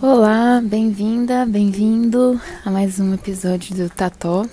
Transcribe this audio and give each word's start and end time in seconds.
Olá, 0.00 0.62
bem-vinda, 0.64 1.44
bem-vindo 1.44 2.40
a 2.64 2.70
mais 2.70 3.00
um 3.00 3.12
episódio 3.14 3.74
do 3.74 3.90
Tató. 3.90 4.46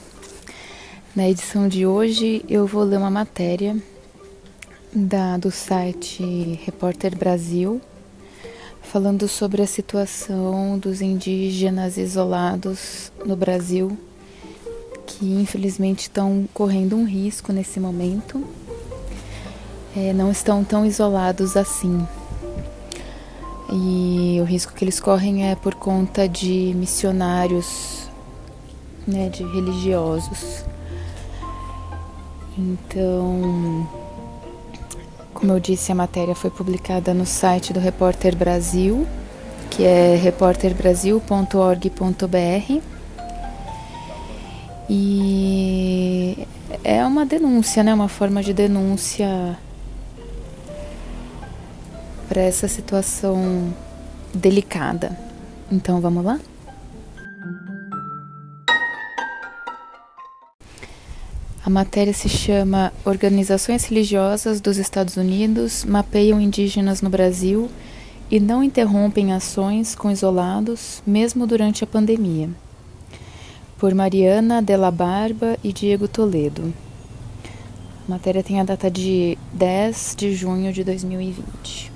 Na 1.15 1.29
edição 1.29 1.67
de 1.67 1.85
hoje 1.85 2.43
eu 2.49 2.65
vou 2.65 2.83
ler 2.83 2.97
uma 2.97 3.11
matéria 3.11 3.77
da, 4.91 5.37
do 5.37 5.51
site 5.51 6.59
Repórter 6.65 7.15
Brasil 7.15 7.79
falando 8.81 9.27
sobre 9.27 9.61
a 9.61 9.67
situação 9.67 10.79
dos 10.79 10.99
indígenas 10.99 11.95
isolados 11.95 13.11
no 13.23 13.35
Brasil 13.35 13.95
que 15.05 15.31
infelizmente 15.31 16.01
estão 16.01 16.49
correndo 16.55 16.95
um 16.95 17.05
risco 17.05 17.53
nesse 17.53 17.79
momento. 17.79 18.43
É, 19.95 20.11
não 20.11 20.31
estão 20.31 20.63
tão 20.63 20.83
isolados 20.83 21.55
assim. 21.55 22.05
E 23.77 24.39
o 24.39 24.45
risco 24.45 24.73
que 24.73 24.85
eles 24.85 25.01
correm 25.01 25.51
é 25.51 25.55
por 25.55 25.75
conta 25.75 26.29
de 26.29 26.71
missionários, 26.75 28.09
né, 29.05 29.27
de 29.27 29.43
religiosos. 29.43 30.63
Então, 32.57 33.85
como 35.33 35.51
eu 35.51 35.59
disse, 35.59 35.91
a 35.91 35.95
matéria 35.95 36.33
foi 36.33 36.49
publicada 36.49 37.13
no 37.13 37.25
site 37.25 37.73
do 37.73 37.81
Repórter 37.81 38.33
Brasil, 38.33 39.05
que 39.69 39.83
é 39.83 40.15
repórterbrasil.org.br. 40.15 42.81
E 44.89 46.47
é 46.81 47.05
uma 47.05 47.25
denúncia, 47.25 47.83
né, 47.83 47.93
uma 47.93 48.07
forma 48.07 48.41
de 48.41 48.53
denúncia 48.53 49.57
para 52.27 52.41
essa 52.41 52.67
situação 52.67 53.73
delicada. 54.33 55.17
Então 55.71 55.99
vamos 56.01 56.23
lá? 56.23 56.39
A 61.65 61.69
matéria 61.69 62.13
se 62.13 62.29
chama 62.29 62.93
Organizações 63.03 63.85
Religiosas 63.85 64.61
dos 64.61 64.77
Estados 64.77 65.17
Unidos 65.17 65.83
mapeiam 65.83 66.39
indígenas 66.39 67.01
no 67.01 67.09
Brasil 67.09 67.71
e 68.29 68.39
não 68.39 68.63
interrompem 68.63 69.33
ações 69.33 69.95
com 69.95 70.11
isolados, 70.11 71.01
mesmo 71.07 71.47
durante 71.47 71.83
a 71.83 71.87
pandemia. 71.87 72.49
Por 73.79 73.95
Mariana 73.95 74.61
Della 74.61 74.91
Barba 74.91 75.57
e 75.63 75.73
Diego 75.73 76.07
Toledo. 76.07 76.71
A 78.07 78.11
matéria 78.11 78.43
tem 78.43 78.61
a 78.61 78.63
data 78.63 78.89
de 78.91 79.35
10 79.51 80.13
de 80.15 80.35
junho 80.35 80.71
de 80.71 80.83
2020. 80.83 81.94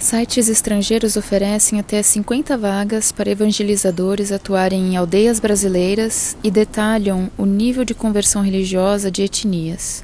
Sites 0.00 0.48
estrangeiros 0.48 1.14
oferecem 1.16 1.78
até 1.78 2.02
50 2.02 2.56
vagas 2.56 3.12
para 3.12 3.28
evangelizadores 3.28 4.32
atuarem 4.32 4.92
em 4.92 4.96
aldeias 4.96 5.38
brasileiras 5.38 6.38
e 6.42 6.50
detalham 6.50 7.30
o 7.36 7.44
nível 7.44 7.84
de 7.84 7.92
conversão 7.92 8.40
religiosa 8.40 9.10
de 9.10 9.22
etnias. 9.22 10.02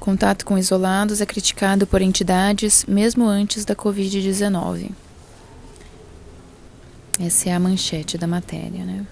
Contato 0.00 0.44
com 0.44 0.58
isolados 0.58 1.20
é 1.20 1.26
criticado 1.26 1.86
por 1.86 2.02
entidades 2.02 2.84
mesmo 2.88 3.24
antes 3.24 3.64
da 3.64 3.76
Covid-19. 3.76 4.90
Essa 7.20 7.50
é 7.50 7.52
a 7.52 7.60
manchete 7.60 8.18
da 8.18 8.26
matéria, 8.26 8.84
né? 8.84 9.06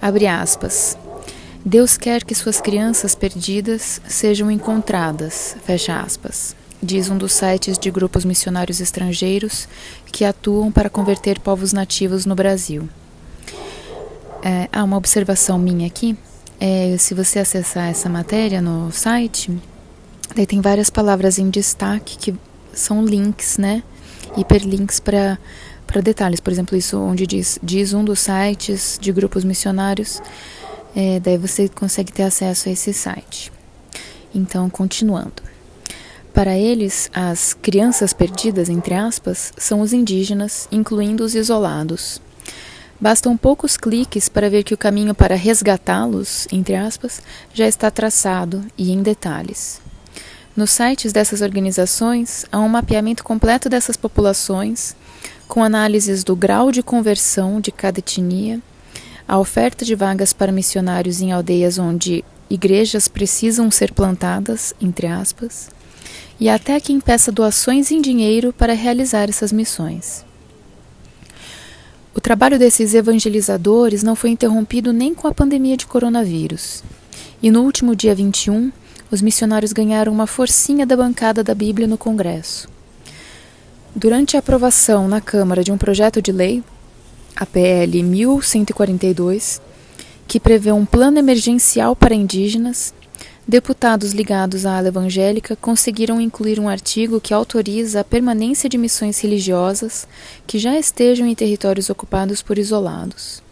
Abre 0.00 0.26
aspas. 0.26 0.96
Deus 1.62 1.98
quer 1.98 2.24
que 2.24 2.34
suas 2.34 2.62
crianças 2.62 3.14
perdidas 3.14 4.00
sejam 4.08 4.50
encontradas, 4.50 5.54
fecha 5.66 6.00
aspas 6.00 6.58
diz 6.82 7.10
um 7.10 7.18
dos 7.18 7.32
sites 7.32 7.78
de 7.78 7.90
grupos 7.90 8.24
missionários 8.24 8.80
estrangeiros 8.80 9.68
que 10.06 10.24
atuam 10.24 10.72
para 10.72 10.88
converter 10.88 11.38
povos 11.38 11.72
nativos 11.72 12.26
no 12.26 12.34
Brasil. 12.34 12.88
É, 14.42 14.68
há 14.72 14.82
uma 14.82 14.96
observação 14.96 15.58
minha 15.58 15.86
aqui. 15.86 16.16
É, 16.58 16.96
se 16.98 17.14
você 17.14 17.38
acessar 17.38 17.88
essa 17.88 18.08
matéria 18.08 18.60
no 18.60 18.90
site, 18.90 19.56
daí 20.34 20.46
tem 20.46 20.60
várias 20.60 20.90
palavras 20.90 21.38
em 21.38 21.50
destaque 21.50 22.16
que 22.16 22.34
são 22.72 23.04
links, 23.04 23.58
né? 23.58 23.82
Hiperlinks 24.36 25.00
para 25.00 25.38
para 25.90 26.00
detalhes. 26.00 26.38
Por 26.38 26.52
exemplo, 26.52 26.78
isso 26.78 26.96
onde 26.98 27.26
diz, 27.26 27.58
diz 27.60 27.92
um 27.92 28.04
dos 28.04 28.20
sites 28.20 28.96
de 29.00 29.10
grupos 29.10 29.42
missionários, 29.42 30.22
é, 30.94 31.18
daí 31.18 31.36
você 31.36 31.68
consegue 31.68 32.12
ter 32.12 32.22
acesso 32.22 32.68
a 32.68 32.72
esse 32.72 32.92
site. 32.92 33.52
Então, 34.32 34.70
continuando. 34.70 35.42
Para 36.32 36.56
eles, 36.56 37.10
as 37.12 37.54
crianças 37.54 38.12
perdidas, 38.12 38.68
entre 38.68 38.94
aspas, 38.94 39.52
são 39.58 39.80
os 39.80 39.92
indígenas, 39.92 40.68
incluindo 40.70 41.24
os 41.24 41.34
isolados. 41.34 42.20
Bastam 43.00 43.36
poucos 43.36 43.76
cliques 43.76 44.28
para 44.28 44.50
ver 44.50 44.62
que 44.62 44.74
o 44.74 44.78
caminho 44.78 45.14
para 45.14 45.34
resgatá-los, 45.34 46.46
entre 46.52 46.76
aspas, 46.76 47.20
já 47.52 47.66
está 47.66 47.90
traçado 47.90 48.64
e 48.76 48.92
em 48.92 49.02
detalhes. 49.02 49.80
Nos 50.56 50.70
sites 50.70 51.12
dessas 51.12 51.40
organizações 51.40 52.44
há 52.52 52.58
um 52.58 52.68
mapeamento 52.68 53.24
completo 53.24 53.68
dessas 53.68 53.96
populações, 53.96 54.94
com 55.48 55.64
análises 55.64 56.22
do 56.22 56.36
grau 56.36 56.70
de 56.70 56.82
conversão 56.82 57.60
de 57.60 57.72
cada 57.72 57.98
etnia, 57.98 58.60
a 59.26 59.38
oferta 59.38 59.84
de 59.84 59.94
vagas 59.94 60.32
para 60.32 60.52
missionários 60.52 61.20
em 61.20 61.32
aldeias 61.32 61.78
onde 61.78 62.24
igrejas 62.48 63.08
precisam 63.08 63.70
ser 63.70 63.92
plantadas, 63.92 64.74
entre 64.80 65.06
aspas, 65.06 65.70
e 66.38 66.48
até 66.48 66.80
quem 66.80 67.00
peça 67.00 67.30
doações 67.30 67.90
em 67.90 68.00
dinheiro 68.00 68.52
para 68.52 68.72
realizar 68.72 69.28
essas 69.28 69.52
missões. 69.52 70.24
O 72.14 72.20
trabalho 72.20 72.58
desses 72.58 72.92
evangelizadores 72.94 74.02
não 74.02 74.16
foi 74.16 74.30
interrompido 74.30 74.92
nem 74.92 75.14
com 75.14 75.28
a 75.28 75.34
pandemia 75.34 75.76
de 75.76 75.86
coronavírus. 75.86 76.82
E 77.42 77.50
no 77.50 77.62
último 77.62 77.94
dia 77.94 78.14
21, 78.14 78.72
os 79.10 79.22
missionários 79.22 79.72
ganharam 79.72 80.12
uma 80.12 80.26
forcinha 80.26 80.84
da 80.84 80.96
bancada 80.96 81.42
da 81.42 81.54
Bíblia 81.54 81.86
no 81.86 81.96
Congresso. 81.96 82.68
Durante 83.94 84.36
a 84.36 84.40
aprovação 84.40 85.08
na 85.08 85.20
Câmara 85.20 85.64
de 85.64 85.72
um 85.72 85.78
projeto 85.78 86.22
de 86.22 86.30
lei, 86.30 86.62
a 87.34 87.46
PL 87.46 88.02
1142, 88.02 89.60
que 90.28 90.38
prevê 90.38 90.70
um 90.70 90.84
plano 90.84 91.18
emergencial 91.18 91.96
para 91.96 92.14
indígenas, 92.14 92.94
Deputados 93.50 94.12
ligados 94.12 94.64
à 94.64 94.78
ala 94.78 94.86
evangélica 94.86 95.56
conseguiram 95.56 96.20
incluir 96.20 96.60
um 96.60 96.68
artigo 96.68 97.20
que 97.20 97.34
autoriza 97.34 97.98
a 97.98 98.04
permanência 98.04 98.70
de 98.70 98.78
missões 98.78 99.18
religiosas 99.18 100.06
que 100.46 100.56
já 100.56 100.78
estejam 100.78 101.26
em 101.26 101.34
territórios 101.34 101.90
ocupados 101.90 102.42
por 102.42 102.58
isolados. 102.58 103.42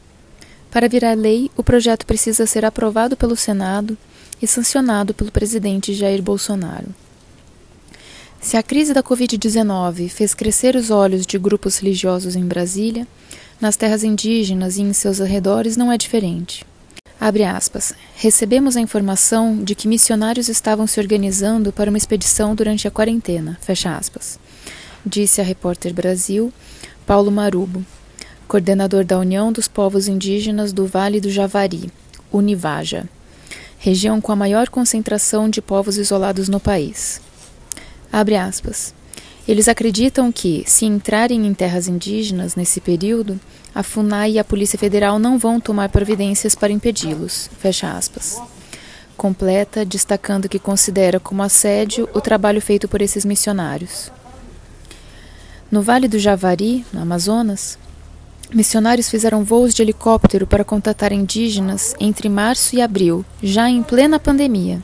Para 0.70 0.88
virar 0.88 1.14
lei, 1.14 1.50
o 1.56 1.64
projeto 1.64 2.06
precisa 2.06 2.47
ser 2.47 2.64
aprovado 2.64 3.16
pelo 3.16 3.34
Senado 3.34 3.98
e 4.41 4.47
sancionado 4.47 5.12
pelo 5.12 5.32
presidente 5.32 5.92
Jair 5.92 6.22
Bolsonaro. 6.22 6.94
Se 8.41 8.56
a 8.56 8.62
crise 8.62 8.94
da 8.94 9.03
Covid-19 9.03 10.08
fez 10.10 10.32
crescer 10.32 10.76
os 10.76 10.92
olhos 10.92 11.26
de 11.26 11.37
grupos 11.41 11.76
religiosos 11.78 12.37
em 12.37 12.44
Brasília, 12.44 13.04
nas 13.60 13.76
terras 13.76 14.04
indígenas 14.04 14.76
e 14.76 14.82
em 14.82 14.92
seus 14.92 15.20
arredores 15.20 15.76
não 15.76 15.91
é 15.91 15.98
diferente. 15.98 16.64
Abre 17.20 17.42
aspas. 17.42 17.92
Recebemos 18.16 18.76
a 18.76 18.80
informação 18.80 19.62
de 19.62 19.74
que 19.74 19.88
missionários 19.88 20.48
estavam 20.48 20.86
se 20.86 21.00
organizando 21.00 21.72
para 21.72 21.90
uma 21.90 21.98
expedição 21.98 22.54
durante 22.54 22.86
a 22.86 22.90
quarentena. 22.90 23.58
Fecha 23.60 23.96
aspas. 23.96 24.38
Disse 25.04 25.40
a 25.40 25.44
repórter 25.44 25.92
Brasil, 25.92 26.52
Paulo 27.04 27.30
Marubo, 27.30 27.84
coordenador 28.46 29.04
da 29.04 29.18
União 29.18 29.50
dos 29.50 29.66
Povos 29.66 30.06
Indígenas 30.06 30.72
do 30.72 30.86
Vale 30.86 31.20
do 31.20 31.30
Javari, 31.30 31.90
Univaja, 32.32 33.08
região 33.78 34.20
com 34.20 34.30
a 34.30 34.36
maior 34.36 34.68
concentração 34.68 35.48
de 35.48 35.60
povos 35.60 35.96
isolados 35.96 36.48
no 36.48 36.60
país. 36.60 37.20
Abre 38.12 38.36
aspas. 38.36 38.94
Eles 39.46 39.66
acreditam 39.66 40.31
que, 40.31 40.62
se 40.66 40.84
entrarem 40.84 41.46
em 41.46 41.54
terras 41.54 41.88
indígenas 41.88 42.54
nesse 42.54 42.81
período, 42.81 43.40
a 43.78 43.82
FUNAI 43.84 44.32
e 44.32 44.38
a 44.40 44.44
Polícia 44.44 44.76
Federal 44.76 45.20
não 45.20 45.38
vão 45.38 45.60
tomar 45.60 45.88
providências 45.88 46.52
para 46.56 46.72
impedi-los. 46.72 47.48
Fecha 47.60 47.96
aspas. 47.96 48.42
Completa, 49.16 49.84
destacando 49.84 50.48
que 50.48 50.58
considera 50.58 51.20
como 51.20 51.44
assédio 51.44 52.08
o 52.12 52.20
trabalho 52.20 52.60
feito 52.60 52.88
por 52.88 53.00
esses 53.00 53.25
missionários. 53.25 54.10
No 55.70 55.80
Vale 55.80 56.08
do 56.08 56.19
Javari, 56.19 56.84
no 56.92 57.02
Amazonas, 57.02 57.78
missionários 58.52 59.08
fizeram 59.08 59.44
voos 59.44 59.72
de 59.72 59.81
helicóptero 59.81 60.44
para 60.44 60.64
contatar 60.64 61.12
indígenas 61.12 61.94
entre 62.00 62.28
março 62.28 62.74
e 62.74 62.82
abril, 62.82 63.24
já 63.40 63.70
em 63.70 63.81
plena 63.81 64.19
pandemia. 64.19 64.82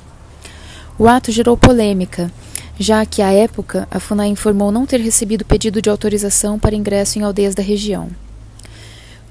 O 0.97 1.09
ato 1.09 1.33
gerou 1.33 1.57
polêmica 1.57 2.31
já 2.79 3.05
que, 3.07 3.23
à 3.23 3.33
época, 3.33 3.87
a 3.91 4.01
FUNAI 4.01 4.29
informou 4.29 4.73
não 4.73 4.87
ter 4.87 5.01
recebido 5.01 5.45
pedido 5.45 5.81
de 5.81 5.89
autorização 5.89 6.59
para 6.59 6.75
ingresso 6.75 7.19
em 7.19 7.23
aldeias 7.23 7.55
da 7.55 7.63
região. 7.63 8.11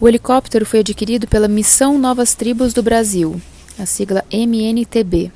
O 0.03 0.07
helicóptero 0.09 0.65
foi 0.65 0.81
adquirido 0.81 1.29
pela 1.29 1.47
Missão 1.47 1.97
Novas 1.97 2.35
Tribos 2.35 2.73
do 2.73 2.83
Brasil, 2.83 3.41
a 3.79 3.85
sigla 3.85 4.21
MNTB, 4.29 5.31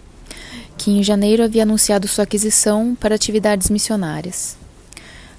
que 0.77 0.91
em 0.91 1.01
janeiro 1.01 1.41
havia 1.41 1.63
anunciado 1.63 2.05
sua 2.05 2.25
aquisição 2.25 2.93
para 2.93 3.15
atividades 3.15 3.69
missionárias. 3.69 4.57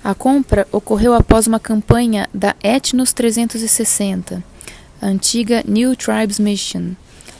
A 0.02 0.14
compra 0.14 0.66
ocorreu 0.72 1.12
após 1.12 1.46
uma 1.46 1.60
campanha 1.60 2.26
da 2.32 2.56
Etnos 2.62 3.12
360, 3.12 4.42
a 4.98 5.06
antiga 5.06 5.62
New 5.68 5.94
Tribes 5.94 6.38
Mission, 6.38 6.92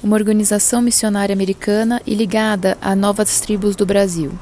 uma 0.02 0.14
organização 0.14 0.82
missionária 0.82 1.32
americana 1.32 2.02
e 2.06 2.14
ligada 2.14 2.76
a 2.82 2.94
novas 2.94 3.40
tribos 3.40 3.75
do 3.75 3.87
Brasil. 3.87 4.38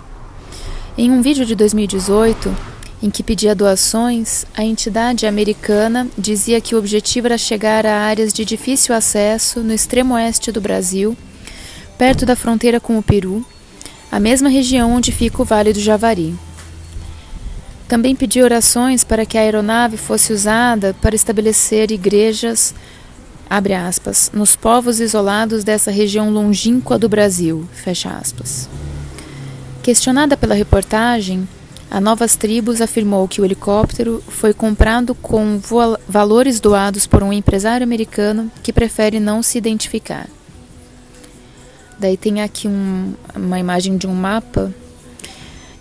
Em 0.99 1.13
um 1.13 1.23
vídeo 1.23 1.47
de 1.47 1.55
2018, 1.55 2.76
em 3.03 3.11
que 3.11 3.23
pedia 3.23 3.55
doações, 3.55 4.47
a 4.57 4.65
entidade 4.65 5.27
americana 5.27 6.09
dizia 6.17 6.61
que 6.61 6.75
o 6.75 6.79
objetivo 6.79 7.27
era 7.27 7.37
chegar 7.37 7.85
a 7.85 8.01
áreas 8.01 8.33
de 8.33 8.45
difícil 8.45 8.95
acesso 8.95 9.61
no 9.61 9.73
extremo 9.73 10.15
oeste 10.15 10.51
do 10.51 10.61
Brasil, 10.61 11.17
perto 11.99 12.25
da 12.25 12.35
fronteira 12.35 12.81
com 12.81 12.99
o 12.99 13.03
Peru, 13.03 13.45
a 14.11 14.19
mesma 14.19 14.49
região 14.49 14.93
onde 14.93 15.13
fica 15.13 15.43
o 15.43 15.45
Vale 15.45 15.73
do 15.73 15.81
Javari. 15.81 16.35
Também 17.87 18.17
pediu 18.17 18.45
orações 18.45 19.05
para 19.05 19.27
que 19.27 19.37
a 19.37 19.43
aeronave 19.43 19.97
fosse 19.97 20.33
usada 20.33 20.95
para 21.01 21.15
estabelecer 21.15 21.91
igrejas, 21.91 22.75
aspas, 23.49 24.31
nos 24.35 24.57
povos 24.57 24.99
isolados 25.01 25.63
dessa 25.63 25.91
região 25.91 26.31
longínqua 26.31 26.99
do 26.99 27.09
Brasil, 27.09 27.69
Questionada 29.83 30.37
pela 30.37 30.55
reportagem, 30.55 31.47
a 31.91 32.01
Novas 32.01 32.35
Tribos 32.35 32.81
afirmou 32.81 33.29
que 33.29 33.41
o 33.41 33.45
helicóptero 33.45 34.23
foi 34.29 34.53
comprado 34.53 35.15
com 35.15 35.61
valores 36.09 36.59
doados 36.59 37.07
por 37.07 37.23
um 37.23 37.33
empresário 37.33 37.85
americano 37.85 38.51
que 38.63 38.73
prefere 38.73 39.21
não 39.21 39.43
se 39.43 39.57
identificar. 39.57 40.29
Daí 41.99 42.17
tem 42.17 42.43
aqui 42.43 42.69
um, 42.69 43.15
uma 43.35 43.59
imagem 43.59 43.97
de 43.97 44.07
um 44.07 44.15
mapa 44.15 44.73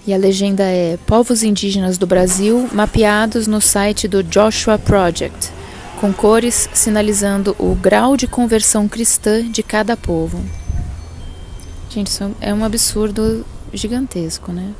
e 0.07 0.13
a 0.13 0.17
legenda 0.17 0.63
é 0.63 0.97
Povos 1.07 1.41
indígenas 1.41 1.97
do 1.97 2.05
Brasil 2.05 2.69
mapeados 2.71 3.47
no 3.47 3.59
site 3.59 4.07
do 4.07 4.21
Joshua 4.23 4.77
Project, 4.77 5.51
com 5.99 6.13
cores 6.13 6.69
sinalizando 6.73 7.55
o 7.57 7.73
grau 7.73 8.15
de 8.15 8.27
conversão 8.27 8.87
cristã 8.87 9.49
de 9.49 9.63
cada 9.63 9.97
povo. 9.97 10.39
Gente, 11.89 12.07
isso 12.07 12.35
é 12.39 12.53
um 12.53 12.63
absurdo 12.63 13.43
gigantesco, 13.73 14.53
né? 14.53 14.73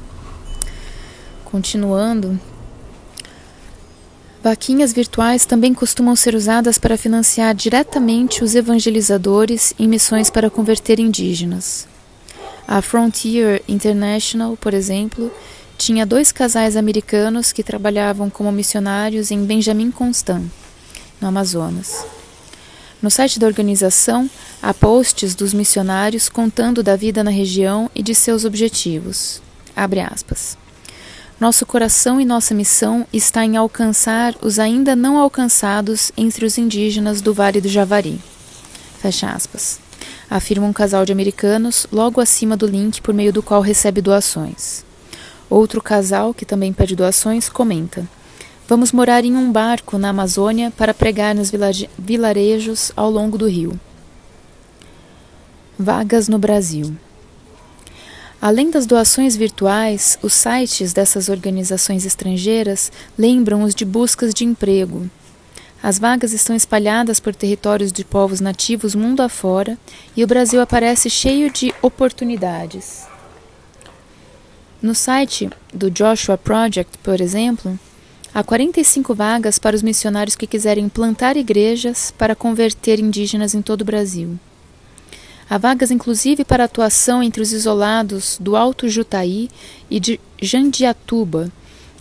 Continuando, 1.56 2.38
vaquinhas 4.44 4.92
virtuais 4.92 5.46
também 5.46 5.74
costumam 5.74 6.13
ser 6.13 6.36
usadas 6.36 6.78
para 6.78 6.98
financiar 6.98 7.56
diretamente 7.56 8.44
os 8.44 8.56
evangelizadores 8.56 9.74
em 9.80 9.88
missões 9.88 10.30
para 10.30 10.50
converter 10.50 11.00
indígenas. 11.00 11.88
A 12.68 12.81
Frontier 12.81 13.63
International, 13.69 14.57
por 14.57 14.74
exemplo, 14.74 15.31
tinha 15.78 16.06
dois 16.06 16.30
casais 16.30 16.75
americanos 16.75 17.54
que 17.54 17.63
trabalhavam 17.63 18.30
como 18.30 18.51
missionários 18.51 19.31
em 19.31 19.46
Benjamin 19.46 19.92
Constant, 19.92 20.44
no 21.22 21.30
Amazonas. 21.30 22.06
No 23.01 23.10
site 23.10 23.40
da 23.40 23.48
organização 23.48 24.30
há 24.62 24.74
posts 24.74 25.34
dos 25.34 25.54
missionários 25.54 26.28
contando 26.28 26.84
da 26.84 26.98
vida 26.98 27.24
na 27.24 27.31
região 27.31 27.90
e 27.96 28.04
de 28.04 28.13
seus 28.13 28.44
objetivos. 28.44 29.42
Abre 29.74 30.01
aspas. 30.01 30.58
Nosso 31.40 31.66
coração 31.66 32.20
e 32.20 32.26
nossa 32.26 32.54
missão 32.54 33.06
está 33.12 33.44
em 33.44 33.58
alcançar 33.58 34.36
os 34.42 34.58
ainda 34.58 34.96
não 34.96 35.18
alcançados 35.18 36.12
entre 36.16 36.46
os 36.46 36.58
indígenas 36.58 37.22
do 37.22 37.34
Vale 37.34 37.60
do 37.60 37.68
Javari. 37.68 38.20
Fecha 39.00 39.30
aspas 39.30 39.86
afirma 40.30 40.66
um 40.66 40.74
casal 40.74 41.06
de 41.06 41.12
americanos 41.12 41.88
logo 41.92 42.20
acima 42.20 42.58
do 42.58 42.66
link 42.66 43.02
por 43.02 43.14
meio 43.14 43.32
do 43.32 43.44
qual 43.44 43.62
recebe 43.62 44.02
doações. 44.02 44.84
Outro 45.50 45.82
casal, 45.82 46.34
que 46.34 46.46
também 46.46 46.74
pede 46.74 46.96
doações, 46.96 47.50
comenta: 47.50 48.08
Vamos 48.68 48.92
morar 48.92 49.24
em 49.24 49.36
um 49.36 49.52
barco 49.52 49.98
na 49.98 50.10
Amazônia 50.10 50.72
para 50.76 50.94
pregar 50.94 51.36
nos 51.36 51.52
vilarejos 51.98 52.92
ao 52.96 53.10
longo 53.10 53.38
do 53.38 53.48
rio. 53.48 53.80
Vagas 55.78 56.28
no 56.28 56.40
Brasil. 56.40 56.96
Além 58.45 58.69
das 58.69 58.86
doações 58.86 59.36
virtuais, 59.36 60.19
os 60.21 60.31
sites 60.31 60.94
dessas 60.94 61.30
organizações 61.30 62.06
estrangeiras 62.06 62.92
lembram 63.18 63.63
os 63.63 63.74
de 63.74 63.83
buscas 63.83 64.36
de 64.36 64.45
emprego, 64.45 65.09
as 65.81 65.97
vagas 65.97 66.31
estão 66.31 66.56
espalhadas 66.56 67.19
por 67.19 67.33
territórios 67.33 67.92
de 67.92 68.06
povos 68.06 68.39
nativos 68.39 68.94
mundo 68.94 69.21
afora 69.21 69.75
e 70.15 70.24
o 70.24 70.27
Brasil 70.27 70.62
aparece 70.62 71.09
cheio 71.09 71.51
de 71.51 71.74
oportunidades. 71.81 73.07
No 74.80 74.94
site 74.94 75.50
do 75.74 75.89
Joshua 75.89 76.38
Project, 76.38 77.00
por 77.00 77.19
exemplo, 77.19 77.80
há 78.31 78.44
45 78.44 79.15
vagas 79.15 79.57
para 79.57 79.75
os 79.75 79.81
missionários 79.81 80.36
que 80.36 80.45
quiserem 80.45 80.88
plantar 80.88 81.36
igrejas 81.36 82.13
para 82.15 82.36
converter 82.36 83.00
indígenas 83.00 83.56
em 83.56 83.62
todo 83.63 83.81
o 83.81 83.86
Brasil. 83.86 84.38
Há 85.47 85.59
vagas 85.59 85.92
inclusive 85.92 86.44
para 86.44 86.63
atuação 86.63 87.21
entre 87.21 87.42
os 87.42 87.51
isolados 87.51 88.38
do 88.42 88.56
Alto 88.56 88.89
Jutaí 88.89 89.50
e 89.89 90.00
de 90.00 90.19
Jandiatuba, 90.42 91.51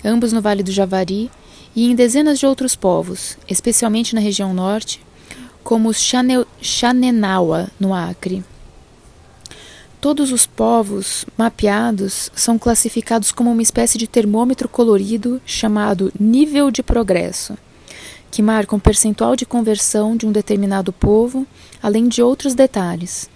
ambos 0.02 0.32
no 0.32 0.40
Vale 0.40 0.62
do 0.62 0.72
Javari, 0.72 1.30
e 1.76 1.90
em 1.90 1.94
dezenas 1.94 2.38
de 2.38 2.46
outros 2.46 2.74
povos, 2.74 3.36
especialmente 3.46 4.14
na 4.14 4.20
região 4.20 4.54
norte, 4.54 5.00
como 5.62 5.88
os 5.88 5.98
Xanenawa, 6.62 7.68
no 7.78 7.92
Acre. 7.92 8.42
Todos 10.00 10.32
os 10.32 10.46
povos 10.46 11.26
mapeados 11.36 12.30
são 12.34 12.58
classificados 12.58 13.32
como 13.32 13.50
uma 13.50 13.62
espécie 13.62 13.98
de 13.98 14.06
termômetro 14.06 14.68
colorido 14.68 15.40
chamado 15.44 16.12
nível 16.18 16.70
de 16.70 16.82
progresso, 16.82 17.56
que 18.30 18.42
marca 18.42 18.76
um 18.76 18.80
percentual 18.80 19.34
de 19.36 19.46
conversão 19.46 20.16
de 20.16 20.26
um 20.26 20.32
determinado 20.32 20.92
povo, 20.92 21.46
além 21.82 22.08
de 22.08 22.22
outros 22.22 22.54
detalhes. 22.54 23.33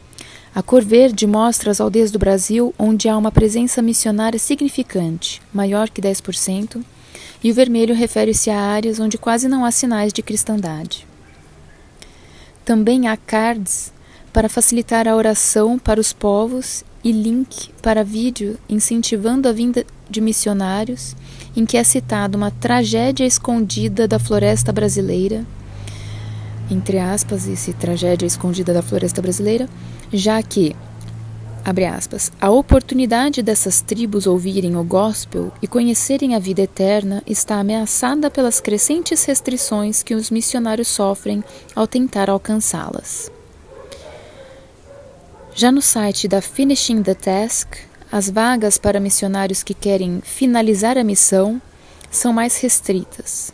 A 0.59 0.63
cor 0.63 0.83
verde 0.83 1.25
mostra 1.25 1.71
as 1.71 1.81
aldeias 1.81 2.11
do 2.11 2.19
Brasil 2.19 2.75
onde 2.77 3.09
há 3.09 3.17
uma 3.17 3.31
presença 3.31 3.81
missionária 3.81 4.41
significante, 4.41 5.41
maior 5.55 5.89
que 5.89 6.03
10%, 6.03 6.83
e 7.45 7.49
o 7.53 7.55
vermelho 7.55 7.95
refere-se 7.95 8.51
a 8.51 8.61
áreas 8.61 8.99
onde 8.99 9.17
quase 9.17 9.47
não 9.47 9.65
há 9.65 9.71
sinais 9.71 10.13
de 10.13 10.21
cristandade. 10.21 11.07
Também 12.65 13.07
há 13.07 13.17
cards 13.17 13.93
para 14.33 14.49
facilitar 14.49 15.07
a 15.07 15.15
oração 15.15 15.79
para 15.79 16.01
os 16.01 16.13
povos 16.13 16.83
e 17.05 17.13
link 17.13 17.71
para 17.81 18.03
vídeo 18.03 18.59
incentivando 18.69 19.49
a 19.49 19.53
vinda 19.53 19.87
de 20.11 20.21
missionários, 20.21 21.15
em 21.55 21.65
que 21.65 21.77
é 21.77 21.85
citada 21.85 22.37
uma 22.37 22.51
tragédia 22.51 23.25
escondida 23.25 24.09
da 24.09 24.19
floresta 24.19 24.73
brasileira, 24.73 25.47
entre 26.71 26.99
aspas, 26.99 27.47
esse 27.47 27.73
tragédia 27.73 28.27
escondida 28.27 28.73
da 28.73 28.83
floresta 28.83 29.23
brasileira, 29.23 29.69
já 30.13 30.43
que 30.43 30.75
Abre 31.69 31.85
aspas. 31.85 32.33
A 32.41 32.49
oportunidade 32.49 33.43
dessas 33.43 33.83
tribos 33.83 34.27
ouvirem 34.27 34.75
o 34.75 34.83
gospel 34.83 35.53
e 35.61 35.67
conhecerem 35.67 36.35
a 36.35 36.39
vida 36.39 36.63
eterna 36.63 37.23
está 37.27 37.57
ameaçada 37.57 38.31
pelas 38.31 38.59
crescentes 38.59 39.23
restrições 39.27 40.03
que 40.03 40.15
os 40.15 40.31
missionários 40.31 40.89
sofrem 40.89 41.45
ao 41.75 41.87
tentar 41.87 42.31
alcançá-las. 42.31 43.31
Já 45.55 45.71
no 45.71 45.83
site 45.83 46.27
da 46.27 46.41
Finishing 46.41 47.03
the 47.03 47.13
Task, 47.13 47.75
as 48.11 48.31
vagas 48.31 48.79
para 48.79 48.99
missionários 48.99 49.63
que 49.63 49.75
querem 49.75 50.23
finalizar 50.23 50.97
a 50.97 51.05
missão 51.05 51.61
são 52.11 52.33
mais 52.33 52.57
restritas. 52.63 53.53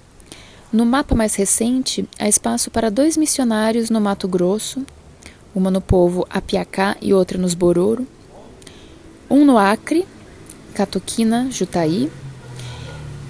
No 0.75 0.85
mapa 0.85 1.15
mais 1.15 1.37
recente, 1.37 2.05
há 2.19 2.29
espaço 2.29 2.69
para 2.69 2.91
dois 2.91 3.17
missionários 3.17 3.91
no 3.91 4.01
Mato 4.01 4.27
Grosso 4.27 4.85
uma 5.55 5.71
no 5.71 5.81
povo 5.81 6.27
Apiacá 6.29 6.97
e 7.01 7.15
outra 7.15 7.39
nos 7.39 7.55
Bororo, 7.55 8.05
um 9.31 9.45
no 9.45 9.57
Acre, 9.57 10.05
Catuquina, 10.75 11.47
Jutaí, 11.49 12.11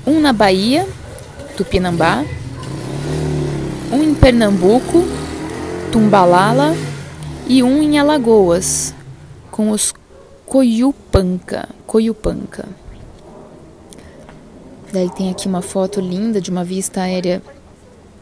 um 0.07 0.21
na 0.21 0.33
Bahia, 0.33 0.89
Tupinambá, 1.55 2.25
um 3.93 4.03
em 4.03 4.15
Pernambuco, 4.15 5.05
Tumbalala 5.93 6.75
e 7.47 7.63
um 7.63 7.83
em 7.83 7.99
Alagoas, 7.99 8.95
com 9.51 9.71
os 9.71 9.93
Coiupanca, 10.47 11.69
Coiupanca. 11.87 12.84
Daí 14.95 15.11
tem 15.11 15.29
aqui 15.29 15.49
uma 15.49 15.61
foto 15.61 16.01
linda 16.01 16.41
de 16.41 16.53
uma 16.53 16.63
vista 16.63 17.01
aérea 17.01 17.43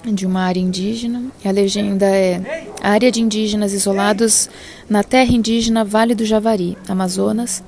de 0.07 0.26
uma 0.26 0.41
área 0.41 0.59
indígena. 0.59 1.23
E 1.45 1.47
a 1.47 1.52
legenda 1.52 2.07
é: 2.07 2.71
Área 2.83 3.12
de 3.12 3.21
indígenas 3.21 3.75
isolados 3.75 4.49
na 4.88 5.02
terra 5.02 5.31
indígena 5.33 5.85
Vale 5.85 6.14
do 6.14 6.25
Javari, 6.25 6.79
Amazonas, 6.88 7.62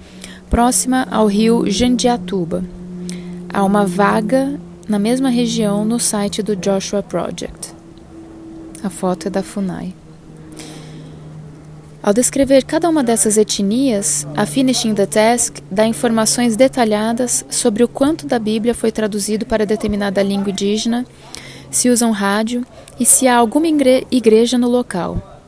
próxima 0.48 1.06
ao 1.10 1.26
rio 1.26 1.70
Jandiatuba. 1.70 2.64
Há 3.52 3.62
uma 3.62 3.84
vaga 3.84 4.58
na 4.88 4.98
mesma 4.98 5.28
região 5.28 5.84
no 5.84 6.00
site 6.00 6.42
do 6.42 6.56
Joshua 6.56 7.02
Project. 7.02 7.74
A 8.82 8.88
foto 8.88 9.28
é 9.28 9.30
da 9.30 9.42
FUNAI. 9.42 9.92
Ao 12.04 12.12
descrever 12.12 12.64
cada 12.64 12.86
uma 12.86 13.02
dessas 13.02 13.38
etnias, 13.38 14.26
a 14.36 14.44
Finishing 14.44 14.94
the 14.94 15.06
Task 15.06 15.60
dá 15.70 15.86
informações 15.86 16.54
detalhadas 16.54 17.46
sobre 17.48 17.82
o 17.82 17.88
quanto 17.88 18.26
da 18.26 18.38
Bíblia 18.38 18.74
foi 18.74 18.92
traduzido 18.92 19.46
para 19.46 19.64
determinada 19.64 20.22
língua 20.22 20.50
indígena, 20.50 21.06
se 21.70 21.88
usam 21.88 22.10
rádio 22.10 22.62
e 23.00 23.06
se 23.06 23.26
há 23.26 23.34
alguma 23.34 23.66
igreja 24.10 24.58
no 24.58 24.68
local. 24.68 25.40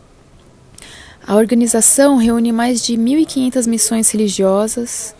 A 1.26 1.34
organização 1.34 2.16
reúne 2.16 2.52
mais 2.52 2.82
de 2.82 2.94
1.500 2.94 3.68
missões 3.68 4.10
religiosas 4.10 5.14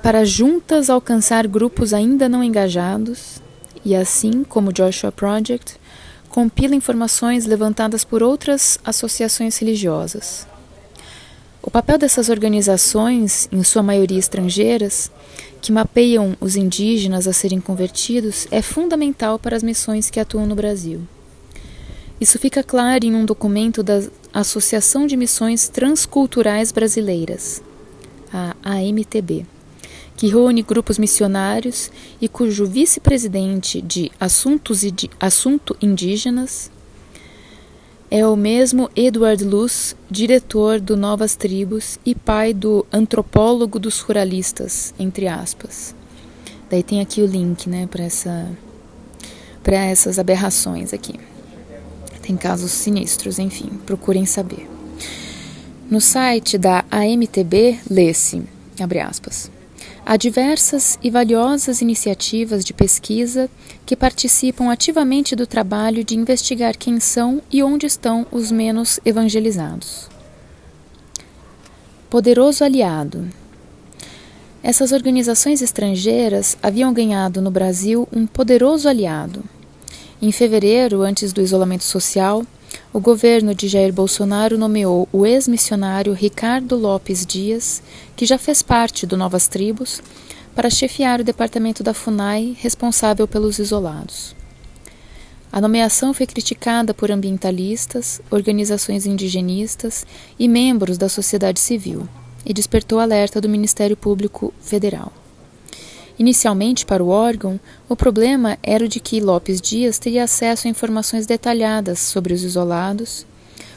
para 0.00 0.24
juntas 0.24 0.88
alcançar 0.88 1.48
grupos 1.48 1.92
ainda 1.92 2.28
não 2.28 2.44
engajados 2.44 3.42
e, 3.84 3.96
assim 3.96 4.44
como 4.44 4.70
o 4.70 4.72
Joshua 4.72 5.10
Project, 5.10 5.80
compila 6.28 6.76
informações 6.76 7.44
levantadas 7.44 8.04
por 8.04 8.22
outras 8.22 8.78
associações 8.84 9.58
religiosas. 9.58 10.48
O 11.62 11.70
papel 11.70 11.98
dessas 11.98 12.30
organizações, 12.30 13.46
em 13.52 13.62
sua 13.62 13.82
maioria 13.82 14.18
estrangeiras, 14.18 15.10
que 15.60 15.70
mapeiam 15.70 16.34
os 16.40 16.56
indígenas 16.56 17.28
a 17.28 17.34
serem 17.34 17.60
convertidos, 17.60 18.48
é 18.50 18.62
fundamental 18.62 19.38
para 19.38 19.56
as 19.56 19.62
missões 19.62 20.08
que 20.08 20.18
atuam 20.18 20.46
no 20.46 20.54
Brasil. 20.54 21.02
Isso 22.18 22.38
fica 22.38 22.62
claro 22.62 23.04
em 23.04 23.14
um 23.14 23.26
documento 23.26 23.82
da 23.82 24.02
Associação 24.32 25.06
de 25.06 25.18
Missões 25.18 25.68
Transculturais 25.68 26.72
Brasileiras, 26.72 27.62
a 28.32 28.54
AMTB, 28.62 29.44
que 30.16 30.28
reúne 30.28 30.62
grupos 30.62 30.98
missionários 30.98 31.90
e 32.22 32.28
cujo 32.28 32.64
vice-presidente 32.64 33.82
de 33.82 34.10
Assuntos 34.18 34.80
Assunto 35.18 35.76
Indígenas 35.80 36.70
é 38.10 38.26
o 38.26 38.34
mesmo 38.34 38.90
Edward 38.96 39.44
Luz, 39.44 39.94
diretor 40.10 40.80
do 40.80 40.96
Novas 40.96 41.36
Tribos 41.36 41.96
e 42.04 42.12
pai 42.12 42.52
do 42.52 42.84
antropólogo 42.92 43.78
dos 43.78 44.00
ruralistas, 44.00 44.92
entre 44.98 45.28
aspas. 45.28 45.94
Daí 46.68 46.82
tem 46.82 47.00
aqui 47.00 47.22
o 47.22 47.26
link, 47.26 47.68
né, 47.68 47.86
para 47.86 48.02
essa 48.02 48.50
para 49.62 49.76
essas 49.76 50.18
aberrações 50.18 50.92
aqui. 50.92 51.20
Tem 52.22 52.36
casos 52.36 52.72
sinistros, 52.72 53.38
enfim, 53.38 53.68
procurem 53.86 54.26
saber. 54.26 54.68
No 55.88 56.00
site 56.00 56.56
da 56.56 56.84
AMTB, 56.90 57.78
lê-se, 57.88 58.42
abre 58.80 59.00
aspas, 59.00 59.50
Há 60.04 60.16
diversas 60.16 60.98
e 61.02 61.10
valiosas 61.10 61.80
iniciativas 61.80 62.64
de 62.64 62.72
pesquisa 62.72 63.48
que 63.86 63.94
participam 63.94 64.70
ativamente 64.70 65.36
do 65.36 65.46
trabalho 65.46 66.02
de 66.02 66.16
investigar 66.16 66.76
quem 66.76 66.98
são 66.98 67.40
e 67.50 67.62
onde 67.62 67.86
estão 67.86 68.26
os 68.30 68.50
menos 68.50 68.98
evangelizados. 69.04 70.08
Poderoso 72.08 72.64
aliado. 72.64 73.28
Essas 74.62 74.92
organizações 74.92 75.62
estrangeiras 75.62 76.56
haviam 76.62 76.92
ganhado 76.92 77.40
no 77.40 77.50
Brasil 77.50 78.08
um 78.12 78.26
poderoso 78.26 78.88
aliado 78.88 79.44
em 80.22 80.30
fevereiro, 80.30 81.00
antes 81.00 81.32
do 81.32 81.40
isolamento 81.40 81.84
social, 81.84 82.44
o 82.92 82.98
governo 82.98 83.54
de 83.54 83.68
Jair 83.68 83.92
Bolsonaro 83.92 84.58
nomeou 84.58 85.08
o 85.12 85.24
ex-missionário 85.24 86.12
Ricardo 86.12 86.76
Lopes 86.76 87.24
Dias, 87.24 87.80
que 88.16 88.26
já 88.26 88.36
fez 88.36 88.62
parte 88.62 89.06
do 89.06 89.16
Novas 89.16 89.46
Tribos, 89.46 90.02
para 90.54 90.68
chefiar 90.68 91.20
o 91.20 91.24
departamento 91.24 91.84
da 91.84 91.94
FUNAI 91.94 92.56
responsável 92.58 93.28
pelos 93.28 93.60
isolados. 93.60 94.34
A 95.52 95.60
nomeação 95.60 96.12
foi 96.12 96.26
criticada 96.26 96.92
por 96.92 97.10
ambientalistas, 97.10 98.20
organizações 98.30 99.06
indigenistas 99.06 100.04
e 100.38 100.48
membros 100.48 100.98
da 100.98 101.08
sociedade 101.08 101.60
civil 101.60 102.08
e 102.44 102.52
despertou 102.52 102.98
alerta 102.98 103.40
do 103.40 103.48
Ministério 103.48 103.96
Público 103.96 104.52
Federal. 104.60 105.12
Inicialmente, 106.20 106.84
para 106.84 107.02
o 107.02 107.08
órgão, 107.08 107.58
o 107.88 107.96
problema 107.96 108.58
era 108.62 108.84
o 108.84 108.88
de 108.88 109.00
que 109.00 109.22
Lopes 109.22 109.58
Dias 109.58 109.98
teria 109.98 110.24
acesso 110.24 110.66
a 110.66 110.70
informações 110.70 111.24
detalhadas 111.24 111.98
sobre 111.98 112.34
os 112.34 112.42
isolados, 112.42 113.24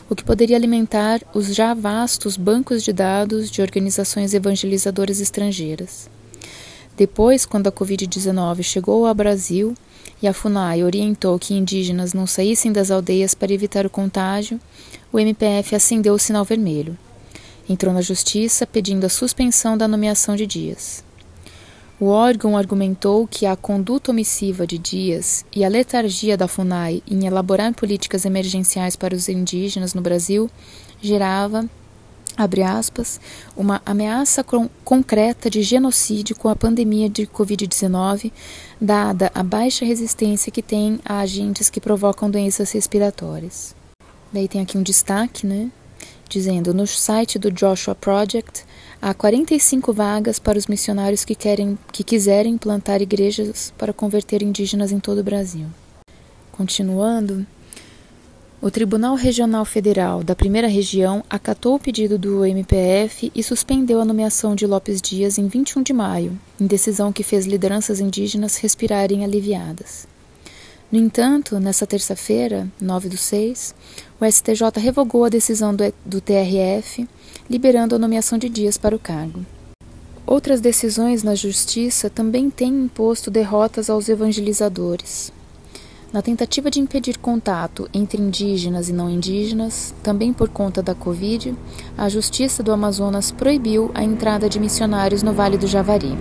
o 0.09 0.15
que 0.15 0.25
poderia 0.25 0.57
alimentar 0.57 1.21
os 1.33 1.55
já 1.55 1.73
vastos 1.73 2.35
bancos 2.35 2.83
de 2.83 2.91
dados 2.91 3.50
de 3.50 3.62
organizações 3.62 4.33
evangelizadoras 4.33 5.21
estrangeiras. 5.21 6.09
Depois, 6.97 7.45
quando 7.45 7.67
a 7.67 7.71
Covid-19 7.71 8.62
chegou 8.62 9.07
ao 9.07 9.15
Brasil 9.15 9.73
e 10.21 10.27
a 10.27 10.33
FUNAI 10.33 10.83
orientou 10.83 11.39
que 11.39 11.53
indígenas 11.53 12.13
não 12.13 12.27
saíssem 12.27 12.73
das 12.73 12.91
aldeias 12.91 13.33
para 13.33 13.53
evitar 13.53 13.85
o 13.85 13.89
contágio, 13.89 14.59
o 15.13 15.17
MPF 15.17 15.77
acendeu 15.77 16.13
o 16.13 16.19
sinal 16.19 16.43
vermelho. 16.43 16.97
Entrou 17.69 17.93
na 17.93 18.01
justiça 18.01 18.67
pedindo 18.67 19.05
a 19.05 19.09
suspensão 19.09 19.77
da 19.77 19.88
nomeação 19.88 20.35
de 20.35 20.45
Dias. 20.45 21.05
O 22.03 22.07
órgão 22.07 22.57
argumentou 22.57 23.25
que 23.25 23.45
a 23.45 23.55
conduta 23.55 24.12
omissiva 24.12 24.67
de 24.67 24.77
Dias 24.77 25.45
e 25.55 25.63
a 25.63 25.69
letargia 25.69 26.36
da 26.36 26.50
FUNAI 26.50 27.01
em 27.10 27.25
elaborar 27.25 27.74
políticas 27.74 28.25
emergenciais 28.25 28.98
para 28.98 29.15
os 29.15 29.29
indígenas 29.29 29.93
no 29.93 30.01
Brasil 30.01 30.51
gerava, 31.01 31.65
aspas, 32.77 33.22
uma 33.55 33.81
ameaça 33.86 34.43
concreta 34.83 35.50
de 35.50 35.63
genocídio 35.63 36.36
com 36.36 36.50
a 36.50 36.57
pandemia 36.57 37.10
de 37.10 37.25
Covid-19, 37.25 38.33
dada 38.81 39.31
a 39.33 39.41
baixa 39.41 39.86
resistência 39.86 40.51
que 40.51 40.62
tem 40.62 41.00
a 41.05 41.19
agentes 41.19 41.69
que 41.69 41.79
provocam 41.79 42.29
doenças 42.29 42.69
respiratórias. 42.74 43.74
Daí 44.29 44.50
tem 44.50 44.60
aqui 44.60 44.77
um 44.77 44.83
destaque, 44.83 45.48
né? 45.48 45.72
Dizendo 46.27 46.74
no 46.74 46.86
site 46.86 47.39
do 47.39 47.50
Joshua 47.50 47.95
Project 47.95 48.65
Há 49.05 49.13
45 49.13 49.91
vagas 49.91 50.39
para 50.39 50.57
os 50.57 50.65
missionários 50.65 51.25
que, 51.25 51.36
querem, 51.36 51.77
que 51.91 52.05
quiserem 52.05 52.57
plantar 52.57 53.01
igrejas 53.01 53.74
para 53.77 53.91
converter 53.91 54.41
indígenas 54.41 54.93
em 54.93 55.00
todo 55.01 55.17
o 55.17 55.24
Brasil. 55.24 55.65
Continuando, 56.53 57.45
o 58.62 58.72
Tribunal 58.72 59.15
Regional 59.15 59.65
Federal 59.65 60.24
da 60.24 60.33
Primeira 60.33 60.69
Região 60.69 61.22
acatou 61.29 61.75
o 61.75 61.79
pedido 61.79 62.17
do 62.17 62.45
MPF 62.45 63.29
e 63.36 63.43
suspendeu 63.43 64.00
a 64.00 64.05
nomeação 64.05 64.55
de 64.55 64.65
Lopes 64.65 65.01
Dias 65.01 65.38
em 65.38 65.50
21 65.50 65.83
de 65.83 65.91
maio, 65.91 66.39
em 66.57 66.65
decisão 66.65 67.12
que 67.12 67.24
fez 67.24 67.45
lideranças 67.45 68.00
indígenas 68.00 68.55
respirarem 68.55 69.25
aliviadas. 69.25 70.07
No 70.89 70.98
entanto, 70.98 71.60
nessa 71.60 71.86
terça-feira, 71.86 72.69
9 72.79 73.10
do 73.10 73.17
6, 73.17 73.75
o 74.17 74.25
STJ 74.25 74.62
revogou 74.77 75.25
a 75.25 75.29
decisão 75.29 75.75
do, 75.75 75.93
do 76.05 76.22
TRF 76.22 77.05
liberando 77.53 77.95
a 77.95 78.00
nomeação 78.00 78.39
de 78.39 78.50
Dias 78.50 78.79
para 78.79 78.95
o 78.95 79.00
cargo. 79.00 79.45
Outras 80.25 80.60
decisões 80.60 81.22
na 81.22 81.36
Justiça 81.36 82.10
também 82.10 82.50
têm 82.50 82.86
imposto 82.86 83.29
derrotas 83.29 83.91
aos 83.91 84.10
evangelizadores. 84.10 85.31
Na 86.12 86.24
tentativa 86.24 86.72
de 86.72 86.79
impedir 86.79 87.19
contato 87.19 87.88
entre 87.93 88.19
indígenas 88.19 88.89
e 88.89 88.93
não 88.93 89.07
indígenas, 89.07 89.93
também 90.01 90.33
por 90.33 90.50
conta 90.50 90.81
da 90.81 90.95
Covid, 90.95 91.53
a 91.95 92.10
Justiça 92.10 92.63
do 92.63 92.72
Amazonas 92.72 93.31
proibiu 93.31 93.91
a 93.93 94.03
entrada 94.03 94.50
de 94.50 94.60
missionários 94.60 95.22
no 95.22 95.31
Vale 95.31 95.57
do 95.57 95.67
Javari. 95.67 96.17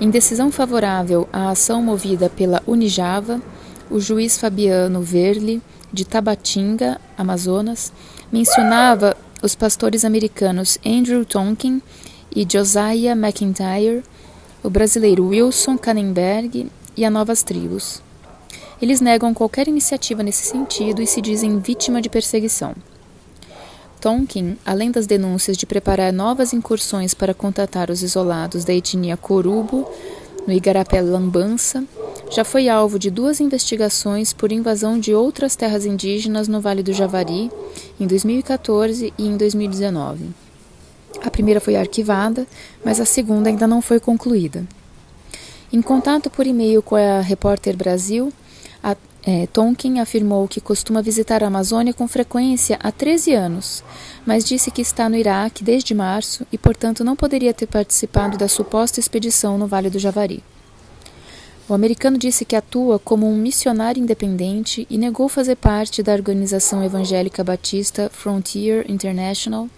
Em 0.00 0.08
decisão 0.08 0.50
favorável 0.50 1.28
à 1.30 1.50
ação 1.50 1.82
movida 1.82 2.30
pela 2.30 2.62
Unijava, 2.66 3.42
o 3.90 4.00
juiz 4.00 4.38
Fabiano 4.38 5.02
Verli, 5.02 5.60
de 5.92 6.06
Tabatinga, 6.06 6.98
Amazonas, 7.16 7.92
mencionava 8.32 9.14
os 9.42 9.54
pastores 9.54 10.04
americanos 10.04 10.78
Andrew 10.84 11.24
Tonkin 11.24 11.80
e 12.34 12.46
Josiah 12.50 13.16
McIntyre, 13.16 14.02
o 14.62 14.70
brasileiro 14.70 15.28
Wilson 15.28 15.78
Kannenberg 15.78 16.70
e 16.96 17.04
a 17.04 17.10
Novas 17.10 17.42
Tribos. 17.42 18.02
Eles 18.80 19.00
negam 19.00 19.34
qualquer 19.34 19.68
iniciativa 19.68 20.22
nesse 20.22 20.44
sentido 20.44 21.02
e 21.02 21.06
se 21.06 21.20
dizem 21.20 21.58
vítima 21.58 22.00
de 22.00 22.08
perseguição. 22.08 22.74
Tonkin, 24.00 24.56
além 24.64 24.90
das 24.90 25.06
denúncias 25.06 25.56
de 25.56 25.66
preparar 25.66 26.12
novas 26.12 26.52
incursões 26.52 27.14
para 27.14 27.34
contatar 27.34 27.90
os 27.90 28.02
isolados 28.02 28.64
da 28.64 28.72
etnia 28.72 29.16
Corubo, 29.16 29.88
no 30.46 30.52
Igarapé 30.52 31.00
Lambança, 31.00 31.84
já 32.30 32.44
foi 32.44 32.68
alvo 32.68 32.98
de 32.98 33.10
duas 33.10 33.40
investigações 33.40 34.32
por 34.32 34.52
invasão 34.52 34.98
de 34.98 35.14
outras 35.14 35.56
terras 35.56 35.86
indígenas 35.86 36.46
no 36.46 36.60
Vale 36.60 36.82
do 36.82 36.92
Javari 36.92 37.50
em 37.98 38.06
2014 38.06 39.12
e 39.16 39.26
em 39.26 39.36
2019. 39.36 40.26
A 41.22 41.30
primeira 41.30 41.60
foi 41.60 41.74
arquivada, 41.74 42.46
mas 42.84 43.00
a 43.00 43.04
segunda 43.04 43.48
ainda 43.48 43.66
não 43.66 43.80
foi 43.80 43.98
concluída. 43.98 44.64
Em 45.72 45.80
contato 45.80 46.30
por 46.30 46.46
e-mail 46.46 46.82
com 46.82 46.96
a 46.96 47.20
Repórter 47.20 47.76
Brasil, 47.76 48.32
a, 48.82 48.94
é, 49.22 49.46
Tonkin 49.46 49.98
afirmou 49.98 50.46
que 50.46 50.60
costuma 50.60 51.02
visitar 51.02 51.42
a 51.42 51.46
Amazônia 51.46 51.94
com 51.94 52.06
frequência 52.06 52.78
há 52.82 52.92
13 52.92 53.34
anos, 53.34 53.82
mas 54.24 54.44
disse 54.44 54.70
que 54.70 54.82
está 54.82 55.08
no 55.08 55.16
Iraque 55.16 55.64
desde 55.64 55.94
março 55.94 56.46
e, 56.52 56.58
portanto, 56.58 57.02
não 57.02 57.16
poderia 57.16 57.54
ter 57.54 57.66
participado 57.66 58.36
da 58.38 58.48
suposta 58.48 59.00
expedição 59.00 59.58
no 59.58 59.66
Vale 59.66 59.90
do 59.90 59.98
Javari. 59.98 60.42
O 61.68 61.74
americano 61.74 62.16
disse 62.16 62.46
que 62.46 62.56
atua 62.56 62.98
como 62.98 63.28
um 63.28 63.36
missionário 63.36 64.02
independente 64.02 64.86
e 64.88 64.96
negou 64.96 65.28
fazer 65.28 65.56
parte 65.56 66.02
da 66.02 66.14
organização 66.14 66.82
evangélica 66.82 67.44
batista 67.44 68.10
Frontier 68.10 68.90
International, 68.90 69.68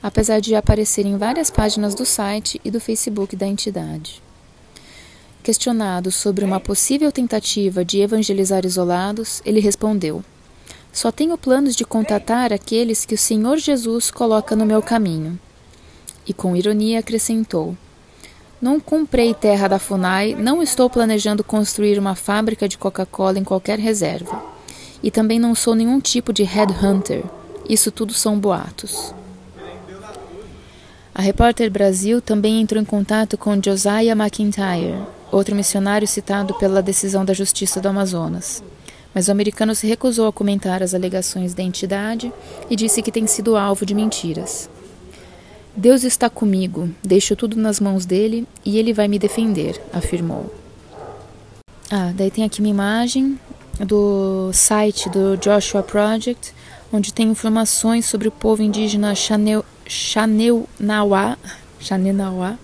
apesar 0.00 0.38
de 0.38 0.54
aparecer 0.54 1.04
em 1.04 1.16
várias 1.16 1.50
páginas 1.50 1.92
do 1.92 2.06
site 2.06 2.60
e 2.64 2.70
do 2.70 2.78
Facebook 2.78 3.34
da 3.34 3.48
entidade. 3.48 4.22
Questionado 5.42 6.12
sobre 6.12 6.44
uma 6.44 6.60
possível 6.60 7.10
tentativa 7.10 7.84
de 7.84 8.00
evangelizar 8.00 8.64
isolados, 8.64 9.42
ele 9.44 9.58
respondeu: 9.58 10.24
Só 10.92 11.10
tenho 11.10 11.36
planos 11.36 11.74
de 11.74 11.84
contatar 11.84 12.52
aqueles 12.52 13.04
que 13.04 13.16
o 13.16 13.18
Senhor 13.18 13.58
Jesus 13.58 14.08
coloca 14.08 14.54
no 14.54 14.64
meu 14.64 14.80
caminho. 14.80 15.36
E 16.24 16.32
com 16.32 16.54
ironia 16.54 17.00
acrescentou: 17.00 17.76
não 18.60 18.80
comprei 18.80 19.34
terra 19.34 19.68
da 19.68 19.78
FUNAI, 19.78 20.34
não 20.34 20.62
estou 20.62 20.88
planejando 20.88 21.44
construir 21.44 21.98
uma 21.98 22.14
fábrica 22.14 22.68
de 22.68 22.78
Coca-Cola 22.78 23.38
em 23.38 23.44
qualquer 23.44 23.78
reserva. 23.78 24.42
E 25.02 25.10
também 25.10 25.38
não 25.38 25.54
sou 25.54 25.74
nenhum 25.74 26.00
tipo 26.00 26.32
de 26.32 26.42
headhunter. 26.42 27.22
Isso 27.68 27.90
tudo 27.90 28.14
são 28.14 28.38
boatos. 28.38 29.14
A 31.14 31.22
Repórter 31.22 31.70
Brasil 31.70 32.20
também 32.20 32.60
entrou 32.60 32.82
em 32.82 32.84
contato 32.84 33.38
com 33.38 33.60
Josiah 33.62 34.16
McIntyre, 34.16 35.00
outro 35.30 35.54
missionário 35.54 36.08
citado 36.08 36.54
pela 36.54 36.82
decisão 36.82 37.24
da 37.24 37.32
Justiça 37.32 37.80
do 37.80 37.88
Amazonas. 37.88 38.62
Mas 39.14 39.28
o 39.28 39.30
americano 39.30 39.74
se 39.76 39.86
recusou 39.86 40.26
a 40.26 40.32
comentar 40.32 40.82
as 40.82 40.92
alegações 40.92 41.54
da 41.54 41.62
entidade 41.62 42.32
e 42.68 42.74
disse 42.74 43.00
que 43.00 43.12
tem 43.12 43.28
sido 43.28 43.56
alvo 43.56 43.86
de 43.86 43.94
mentiras. 43.94 44.68
Deus 45.76 46.04
está 46.04 46.30
comigo, 46.30 46.88
deixo 47.02 47.34
tudo 47.34 47.56
nas 47.56 47.80
mãos 47.80 48.06
dele 48.06 48.46
e 48.64 48.78
ele 48.78 48.92
vai 48.92 49.08
me 49.08 49.18
defender, 49.18 49.82
afirmou. 49.92 50.54
Ah, 51.90 52.12
daí 52.14 52.30
tem 52.30 52.44
aqui 52.44 52.60
uma 52.60 52.68
imagem 52.68 53.38
do 53.80 54.52
site 54.52 55.08
do 55.08 55.36
Joshua 55.36 55.82
Project, 55.82 56.54
onde 56.92 57.12
tem 57.12 57.28
informações 57.28 58.06
sobre 58.06 58.28
o 58.28 58.30
povo 58.30 58.62
indígena 58.62 59.14
Chaneunawa, 59.84 61.36
Chaneunawa, 61.80 62.56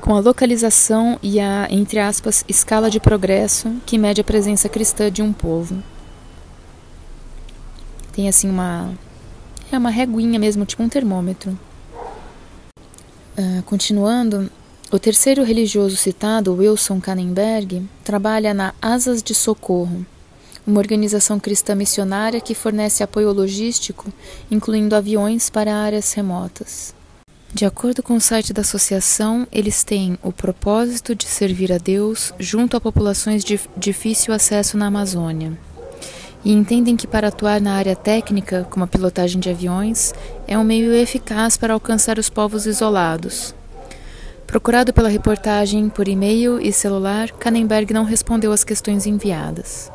com 0.00 0.16
a 0.16 0.20
localização 0.20 1.18
e 1.22 1.38
a, 1.38 1.68
entre 1.70 1.98
aspas, 1.98 2.42
escala 2.48 2.88
de 2.90 2.98
progresso 2.98 3.76
que 3.84 3.98
mede 3.98 4.22
a 4.22 4.24
presença 4.24 4.70
cristã 4.70 5.12
de 5.12 5.20
um 5.20 5.34
povo. 5.34 5.82
Tem 8.10 8.26
assim 8.26 8.48
uma 8.48 8.90
é 9.70 9.76
uma 9.76 9.90
reguinha 9.90 10.38
mesmo, 10.38 10.64
tipo 10.64 10.82
um 10.82 10.88
termômetro. 10.88 11.56
Uh, 13.38 13.62
continuando, 13.62 14.50
o 14.92 14.98
terceiro 14.98 15.44
religioso 15.44 15.96
citado, 15.96 16.54
Wilson 16.54 17.00
Kannenberg, 17.00 17.88
trabalha 18.02 18.52
na 18.52 18.74
Asas 18.82 19.22
de 19.22 19.34
Socorro, 19.34 20.04
uma 20.66 20.80
organização 20.80 21.38
cristã 21.38 21.74
missionária 21.74 22.40
que 22.40 22.54
fornece 22.54 23.02
apoio 23.02 23.32
logístico, 23.32 24.12
incluindo 24.50 24.96
aviões 24.96 25.48
para 25.48 25.74
áreas 25.74 26.12
remotas. 26.12 26.94
De 27.54 27.64
acordo 27.64 28.02
com 28.02 28.14
o 28.14 28.20
site 28.20 28.52
da 28.52 28.62
associação, 28.62 29.46
eles 29.50 29.82
têm 29.82 30.18
o 30.22 30.32
propósito 30.32 31.14
de 31.14 31.26
servir 31.26 31.72
a 31.72 31.78
Deus 31.78 32.32
junto 32.38 32.76
a 32.76 32.80
populações 32.80 33.44
de 33.44 33.60
difícil 33.76 34.34
acesso 34.34 34.76
na 34.76 34.86
Amazônia 34.86 35.56
e 36.44 36.52
entendem 36.52 36.96
que 36.96 37.06
para 37.06 37.28
atuar 37.28 37.60
na 37.60 37.74
área 37.74 37.94
técnica, 37.94 38.66
como 38.70 38.84
a 38.84 38.88
pilotagem 38.88 39.40
de 39.40 39.50
aviões, 39.50 40.14
é 40.46 40.56
um 40.56 40.64
meio 40.64 40.92
eficaz 40.92 41.56
para 41.56 41.74
alcançar 41.74 42.18
os 42.18 42.30
povos 42.30 42.66
isolados. 42.66 43.54
Procurado 44.46 44.92
pela 44.92 45.08
reportagem 45.08 45.88
por 45.88 46.08
e-mail 46.08 46.60
e 46.60 46.72
celular, 46.72 47.30
Kannenberg 47.32 47.92
não 47.92 48.04
respondeu 48.04 48.52
às 48.52 48.64
questões 48.64 49.06
enviadas. 49.06 49.92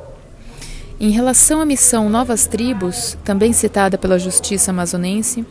Em 1.00 1.10
relação 1.10 1.60
à 1.60 1.66
missão 1.66 2.10
Novas 2.10 2.48
Tribos, 2.48 3.18
também 3.26 3.52
citada 3.52 3.98
pela 3.98 4.18
Justiça 4.18 4.72
Amazonense, 4.72 5.46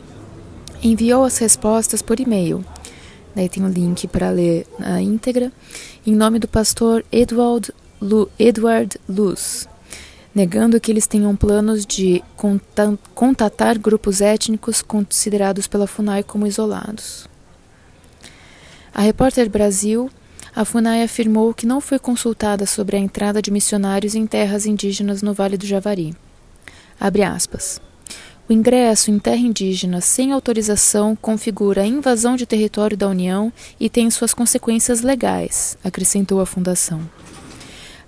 enviou 0.81 1.23
as 1.23 1.37
respostas 1.37 2.01
por 2.01 2.19
e-mail. 2.19 2.65
Daí 3.35 3.47
tem 3.47 3.61
o 3.61 3.67
um 3.67 3.69
link 3.69 4.07
para 4.07 4.29
ler 4.29 4.65
a 4.79 4.99
íntegra, 5.01 5.51
em 6.07 6.15
nome 6.15 6.39
do 6.39 6.47
pastor 6.47 7.05
Edward, 7.11 7.71
Edward 8.39 8.97
Luz 9.07 9.67
negando 10.35 10.81
que 10.81 10.91
eles 10.91 11.07
tenham 11.07 11.33
planos 11.33 11.85
de 11.85 12.21
contatar 13.15 13.79
grupos 13.79 14.19
étnicos 14.19 14.81
considerados 14.81 15.65
pela 15.65 15.87
FUNAI 15.87 16.23
como 16.23 16.45
isolados. 16.45 17.25
A 18.93 19.01
repórter 19.01 19.49
Brasil, 19.49 20.09
a 20.53 20.65
FUNAI 20.65 21.03
afirmou 21.03 21.53
que 21.53 21.65
não 21.65 21.79
foi 21.79 21.97
consultada 21.97 22.65
sobre 22.65 22.97
a 22.97 22.99
entrada 22.99 23.41
de 23.41 23.49
missionários 23.49 24.13
em 24.13 24.27
terras 24.27 24.65
indígenas 24.65 25.21
no 25.21 25.33
Vale 25.33 25.57
do 25.57 25.65
Javari. 25.65 26.13
Abre 26.99 27.23
aspas. 27.23 27.81
O 28.47 28.53
ingresso 28.53 29.09
em 29.09 29.17
terra 29.17 29.37
indígena 29.37 30.01
sem 30.01 30.31
autorização 30.31 31.15
configura 31.15 31.81
a 31.81 31.87
invasão 31.87 32.35
de 32.35 32.45
território 32.45 32.95
da 32.95 33.07
União 33.07 33.51
e 33.79 33.89
tem 33.89 34.09
suas 34.11 34.33
consequências 34.33 35.01
legais, 35.01 35.77
acrescentou 35.83 36.39
a 36.39 36.45
Fundação. 36.45 37.01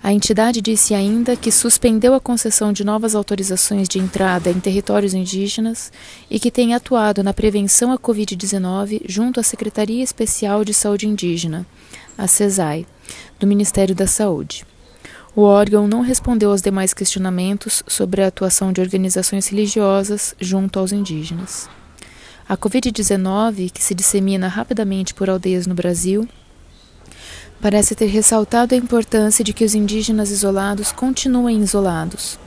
A 0.02 0.12
entidade 0.12 0.60
disse 0.60 0.94
ainda 0.94 1.36
que 1.36 1.50
suspendeu 1.50 2.14
a 2.14 2.20
concessão 2.20 2.72
de 2.72 2.84
novas 2.84 3.14
autorizações 3.14 3.88
de 3.88 3.98
entrada 3.98 4.48
em 4.48 4.60
territórios 4.60 5.12
indígenas 5.12 5.92
e 6.30 6.38
que 6.38 6.50
tem 6.50 6.72
atuado 6.72 7.22
na 7.22 7.34
prevenção 7.34 7.92
à 7.92 7.98
Covid-19 7.98 9.02
junto 9.06 9.40
à 9.40 9.42
Secretaria 9.42 10.02
Especial 10.02 10.64
de 10.64 10.72
Saúde 10.72 11.08
Indígena, 11.08 11.66
a 12.16 12.28
CESAI, 12.28 12.86
do 13.40 13.46
Ministério 13.46 13.94
da 13.94 14.06
Saúde. 14.06 14.64
O 15.34 15.42
órgão 15.42 15.86
não 15.86 16.00
respondeu 16.00 16.52
aos 16.52 16.62
demais 16.62 16.94
questionamentos 16.94 17.82
sobre 17.86 18.22
a 18.22 18.28
atuação 18.28 18.72
de 18.72 18.80
organizações 18.80 19.46
religiosas 19.48 20.34
junto 20.40 20.78
aos 20.78 20.92
indígenas. 20.92 21.68
A 22.48 22.56
Covid-19, 22.56 23.70
que 23.70 23.82
se 23.82 23.94
dissemina 23.94 24.48
rapidamente 24.48 25.12
por 25.12 25.28
aldeias 25.28 25.66
no 25.66 25.74
Brasil, 25.74 26.26
parece 27.60 27.94
ter 27.94 28.06
ressaltado 28.06 28.74
a 28.74 28.78
importância 28.78 29.44
de 29.44 29.52
que 29.52 29.64
os 29.64 29.74
indígenas 29.74 30.30
isolados 30.30 30.92
continuem 30.92 31.60
isolados, 31.60 32.38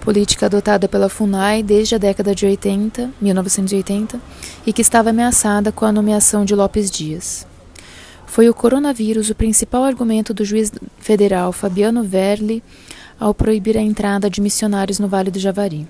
política 0.00 0.46
adotada 0.46 0.88
pela 0.88 1.08
FUNAI 1.08 1.62
desde 1.62 1.94
a 1.94 1.98
década 1.98 2.34
de 2.34 2.46
80, 2.46 3.10
1980, 3.20 4.20
e 4.66 4.72
que 4.72 4.82
estava 4.82 5.10
ameaçada 5.10 5.72
com 5.72 5.84
a 5.84 5.92
nomeação 5.92 6.44
de 6.44 6.54
Lopes 6.54 6.90
Dias. 6.90 7.46
Foi 8.26 8.48
o 8.48 8.54
coronavírus 8.54 9.30
o 9.30 9.34
principal 9.34 9.84
argumento 9.84 10.32
do 10.32 10.44
juiz 10.44 10.72
federal 10.98 11.52
Fabiano 11.52 12.02
Verli 12.02 12.62
ao 13.20 13.34
proibir 13.34 13.76
a 13.76 13.82
entrada 13.82 14.30
de 14.30 14.40
missionários 14.40 14.98
no 14.98 15.06
Vale 15.06 15.30
do 15.30 15.38
Javari. 15.38 15.86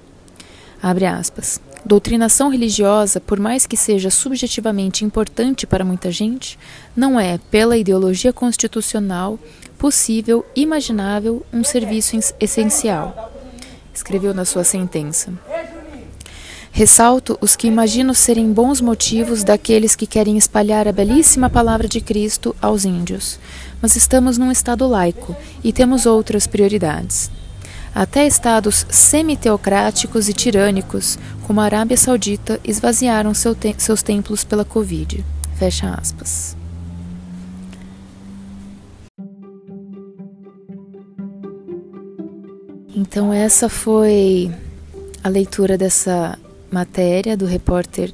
Abre 0.83 1.07
aspas. 1.07 1.61
Doutrinação 1.85 2.49
religiosa, 2.49 3.21
por 3.21 3.41
mais 3.41 3.67
que 3.67 3.77
seja 3.77 4.09
subjetivamente 4.09 5.05
importante 5.05 5.67
para 5.67 5.85
muita 5.85 6.13
gente, 6.13 6.59
não 6.97 7.19
é, 7.19 7.39
pela 7.51 7.77
ideologia 7.77 8.33
constitucional, 8.33 9.39
possível, 9.77 10.47
imaginável, 10.55 11.45
um 11.53 11.65
serviço 11.65 12.17
essencial. 12.39 13.33
Escreveu 13.93 14.33
na 14.33 14.45
sua 14.45 14.63
sentença. 14.63 15.33
Ressalto 16.71 17.37
os 17.41 17.55
que 17.55 17.67
imagino 17.67 18.15
serem 18.15 18.51
bons 18.51 18.81
motivos 18.81 19.45
daqueles 19.45 19.95
que 19.95 20.07
querem 20.07 20.39
espalhar 20.39 20.89
a 20.89 20.93
belíssima 20.93 21.51
palavra 21.51 21.87
de 21.87 22.01
Cristo 22.01 22.57
aos 22.63 22.85
índios, 22.85 23.39
mas 23.83 23.95
estamos 23.95 24.39
num 24.39 24.51
Estado 24.51 24.87
laico 24.87 25.37
e 25.63 25.71
temos 25.71 26.07
outras 26.07 26.47
prioridades. 26.47 27.31
Até 27.95 28.27
estados 28.27 28.87
semi-teocráticos 28.89 30.27
e 30.27 30.33
tirânicos, 30.33 31.19
como 31.47 31.61
a 31.61 31.65
Arábia 31.65 31.97
Saudita, 31.97 32.59
esvaziaram 32.65 33.35
seu 33.35 33.55
te 33.55 33.75
seus 33.77 34.03
templos 34.03 34.45
pela 34.45 34.65
Covid. 34.65 35.23
Fecha 35.59 35.91
aspas. 35.91 36.57
Então 42.95 43.31
essa 43.33 43.69
foi 43.69 44.51
a 45.23 45.29
leitura 45.29 45.77
dessa 45.77 46.39
matéria 46.71 47.37
do 47.37 47.45
repórter 47.45 48.13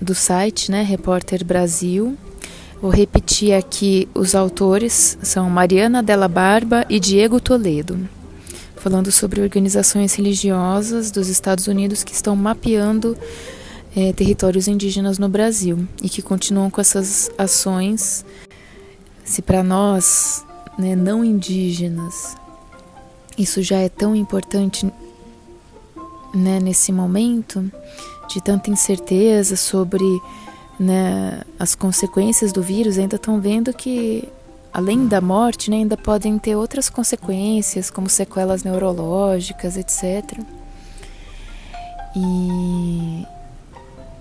do 0.00 0.14
site, 0.14 0.70
né, 0.70 0.82
Repórter 0.82 1.44
Brasil. 1.44 2.16
Vou 2.80 2.90
repetir 2.90 3.54
aqui 3.54 4.08
os 4.14 4.34
autores 4.34 5.18
são 5.22 5.48
Mariana 5.50 6.02
Della 6.02 6.28
Barba 6.28 6.86
e 6.88 6.98
Diego 6.98 7.38
Toledo 7.38 8.08
falando 8.82 9.12
sobre 9.12 9.40
organizações 9.40 10.12
religiosas 10.14 11.12
dos 11.12 11.28
Estados 11.28 11.68
Unidos 11.68 12.02
que 12.02 12.12
estão 12.12 12.34
mapeando 12.34 13.16
é, 13.94 14.12
territórios 14.12 14.66
indígenas 14.66 15.20
no 15.20 15.28
Brasil 15.28 15.86
e 16.02 16.08
que 16.08 16.20
continuam 16.20 16.68
com 16.68 16.80
essas 16.80 17.30
ações. 17.38 18.24
Se 19.24 19.40
para 19.40 19.62
nós, 19.62 20.44
né, 20.76 20.96
não 20.96 21.24
indígenas, 21.24 22.36
isso 23.38 23.62
já 23.62 23.78
é 23.78 23.88
tão 23.88 24.16
importante 24.16 24.92
né, 26.34 26.58
nesse 26.58 26.90
momento 26.90 27.70
de 28.28 28.42
tanta 28.42 28.68
incerteza 28.68 29.54
sobre 29.54 30.04
né, 30.76 31.42
as 31.56 31.76
consequências 31.76 32.52
do 32.52 32.60
vírus, 32.60 32.98
ainda 32.98 33.14
estão 33.14 33.40
vendo 33.40 33.72
que 33.72 34.28
além 34.72 35.06
da 35.06 35.20
morte, 35.20 35.70
né, 35.70 35.76
ainda 35.78 35.96
podem 35.96 36.38
ter 36.38 36.56
outras 36.56 36.88
consequências, 36.88 37.90
como 37.90 38.08
sequelas 38.08 38.64
neurológicas, 38.64 39.76
etc. 39.76 40.38
E 42.16 43.26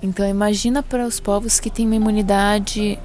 então 0.02 0.28
imagina 0.28 0.82
para 0.82 1.06
os 1.06 1.20
povos 1.20 1.60
que 1.60 1.70
têm 1.70 1.86
uma 1.86 1.96
imunidade 1.96 2.98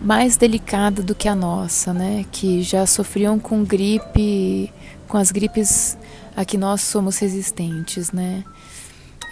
mais 0.00 0.36
delicada 0.36 1.02
do 1.02 1.14
que 1.14 1.28
a 1.28 1.34
nossa, 1.34 1.92
né, 1.92 2.24
que 2.30 2.62
já 2.62 2.86
sofriam 2.86 3.38
com 3.38 3.64
gripe, 3.64 4.72
com 5.08 5.16
as 5.16 5.30
gripes 5.30 5.96
a 6.36 6.44
que 6.44 6.56
nós 6.56 6.82
somos 6.82 7.18
resistentes, 7.18 8.12
né? 8.12 8.44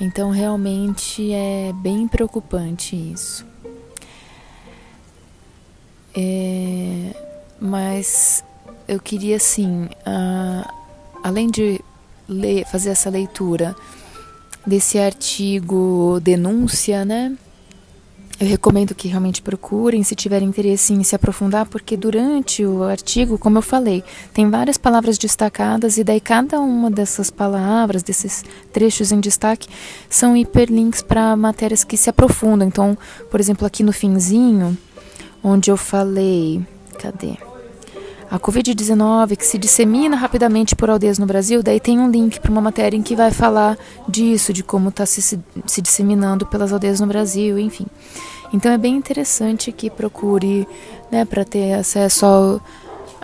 Então 0.00 0.30
realmente 0.30 1.32
é 1.32 1.72
bem 1.74 2.06
preocupante 2.06 2.96
isso. 2.96 3.46
É, 6.14 7.27
mas 7.60 8.44
eu 8.86 8.98
queria 8.98 9.36
assim, 9.36 9.84
uh, 9.84 10.68
além 11.22 11.50
de 11.50 11.80
ler, 12.28 12.64
fazer 12.66 12.90
essa 12.90 13.10
leitura 13.10 13.74
desse 14.66 14.98
artigo 14.98 16.20
denúncia, 16.22 17.04
né? 17.04 17.36
Eu 18.40 18.46
recomendo 18.46 18.94
que 18.94 19.08
realmente 19.08 19.42
procurem, 19.42 20.04
se 20.04 20.14
tiverem 20.14 20.46
interesse 20.46 20.92
em 20.92 21.02
se 21.02 21.16
aprofundar, 21.16 21.66
porque 21.66 21.96
durante 21.96 22.64
o 22.64 22.84
artigo, 22.84 23.36
como 23.36 23.58
eu 23.58 23.62
falei, 23.62 24.04
tem 24.32 24.48
várias 24.48 24.78
palavras 24.78 25.18
destacadas 25.18 25.98
e 25.98 26.04
daí 26.04 26.20
cada 26.20 26.60
uma 26.60 26.88
dessas 26.88 27.30
palavras, 27.32 28.00
desses 28.00 28.44
trechos 28.72 29.10
em 29.10 29.18
destaque, 29.18 29.68
são 30.08 30.36
hiperlinks 30.36 31.02
para 31.02 31.34
matérias 31.34 31.82
que 31.82 31.96
se 31.96 32.08
aprofundam. 32.08 32.68
Então, 32.68 32.96
por 33.28 33.40
exemplo, 33.40 33.66
aqui 33.66 33.82
no 33.82 33.92
finzinho, 33.92 34.78
onde 35.42 35.68
eu 35.68 35.76
falei, 35.76 36.64
cadê? 36.96 37.47
A 38.30 38.38
Covid-19 38.38 39.36
que 39.36 39.46
se 39.46 39.56
dissemina 39.56 40.14
rapidamente 40.14 40.76
por 40.76 40.90
aldeias 40.90 41.18
no 41.18 41.24
Brasil, 41.24 41.62
daí 41.62 41.80
tem 41.80 41.98
um 41.98 42.10
link 42.10 42.38
para 42.38 42.50
uma 42.50 42.60
matéria 42.60 42.96
em 42.96 43.02
que 43.02 43.16
vai 43.16 43.30
falar 43.30 43.78
disso, 44.06 44.52
de 44.52 44.62
como 44.62 44.90
está 44.90 45.06
se, 45.06 45.40
se 45.66 45.80
disseminando 45.80 46.44
pelas 46.44 46.70
aldeias 46.70 47.00
no 47.00 47.06
Brasil, 47.06 47.58
enfim. 47.58 47.86
Então 48.52 48.70
é 48.70 48.76
bem 48.76 48.96
interessante 48.96 49.72
que 49.72 49.88
procure, 49.88 50.68
né, 51.10 51.24
para 51.24 51.42
ter 51.42 51.72
acesso 51.72 52.26
ao, 52.26 52.60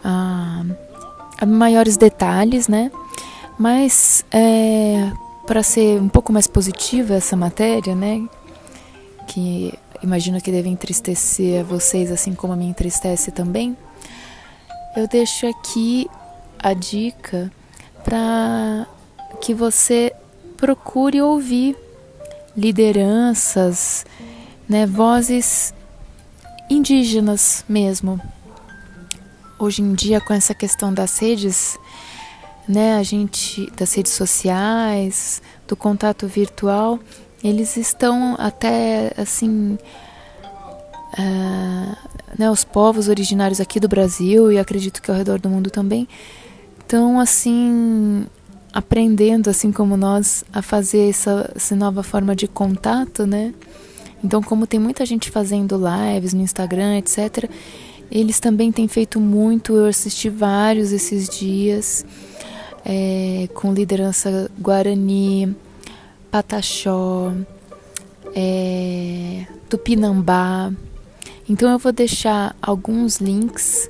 a, 0.02 0.64
a, 1.38 1.46
maiores 1.46 1.98
detalhes, 1.98 2.66
né? 2.66 2.90
Mas 3.58 4.24
é, 4.32 5.12
para 5.46 5.62
ser 5.62 6.00
um 6.00 6.08
pouco 6.08 6.32
mais 6.32 6.46
positiva 6.46 7.14
essa 7.14 7.36
matéria, 7.36 7.94
né, 7.94 8.26
que 9.26 9.74
imagino 10.02 10.40
que 10.40 10.50
deve 10.50 10.68
entristecer 10.70 11.60
a 11.60 11.64
vocês 11.64 12.10
assim 12.10 12.34
como 12.34 12.56
me 12.56 12.66
entristece 12.66 13.30
também 13.30 13.76
eu 14.96 15.08
deixo 15.08 15.46
aqui 15.46 16.08
a 16.58 16.72
dica 16.72 17.50
para 18.04 18.86
que 19.40 19.52
você 19.52 20.12
procure 20.56 21.20
ouvir 21.20 21.76
lideranças, 22.56 24.06
né, 24.68 24.86
vozes 24.86 25.74
indígenas 26.70 27.64
mesmo. 27.68 28.20
Hoje 29.58 29.82
em 29.82 29.94
dia, 29.94 30.20
com 30.20 30.32
essa 30.32 30.54
questão 30.54 30.94
das 30.94 31.18
redes, 31.18 31.78
né, 32.68 32.96
a 32.96 33.02
gente 33.02 33.70
das 33.76 33.92
redes 33.94 34.12
sociais, 34.12 35.42
do 35.66 35.76
contato 35.76 36.26
virtual, 36.26 36.98
eles 37.42 37.76
estão 37.76 38.36
até 38.38 39.12
assim 39.16 39.76
uh, 41.18 42.13
né, 42.38 42.50
os 42.50 42.64
povos 42.64 43.08
originários 43.08 43.60
aqui 43.60 43.78
do 43.78 43.88
Brasil 43.88 44.50
e 44.50 44.58
acredito 44.58 45.00
que 45.00 45.10
ao 45.10 45.16
redor 45.16 45.38
do 45.38 45.48
mundo 45.48 45.70
também 45.70 46.08
estão 46.80 47.20
assim 47.20 48.26
aprendendo 48.72 49.48
assim 49.48 49.70
como 49.70 49.96
nós 49.96 50.44
a 50.52 50.60
fazer 50.60 51.08
essa, 51.08 51.50
essa 51.54 51.76
nova 51.76 52.02
forma 52.02 52.34
de 52.34 52.48
contato, 52.48 53.24
né? 53.24 53.54
Então, 54.22 54.42
como 54.42 54.66
tem 54.66 54.80
muita 54.80 55.04
gente 55.04 55.30
fazendo 55.30 55.76
lives 55.76 56.32
no 56.32 56.40
Instagram, 56.40 56.96
etc., 56.96 57.48
eles 58.10 58.40
também 58.40 58.72
têm 58.72 58.88
feito 58.88 59.20
muito. 59.20 59.76
Eu 59.76 59.86
assisti 59.86 60.30
vários 60.30 60.92
esses 60.92 61.28
dias 61.28 62.06
é, 62.84 63.48
com 63.54 63.72
liderança 63.72 64.50
Guarani, 64.58 65.54
Pataxó, 66.30 67.32
é, 68.34 69.46
Tupinambá. 69.68 70.72
Então 71.48 71.70
eu 71.70 71.78
vou 71.78 71.92
deixar 71.92 72.56
alguns 72.60 73.18
links 73.18 73.88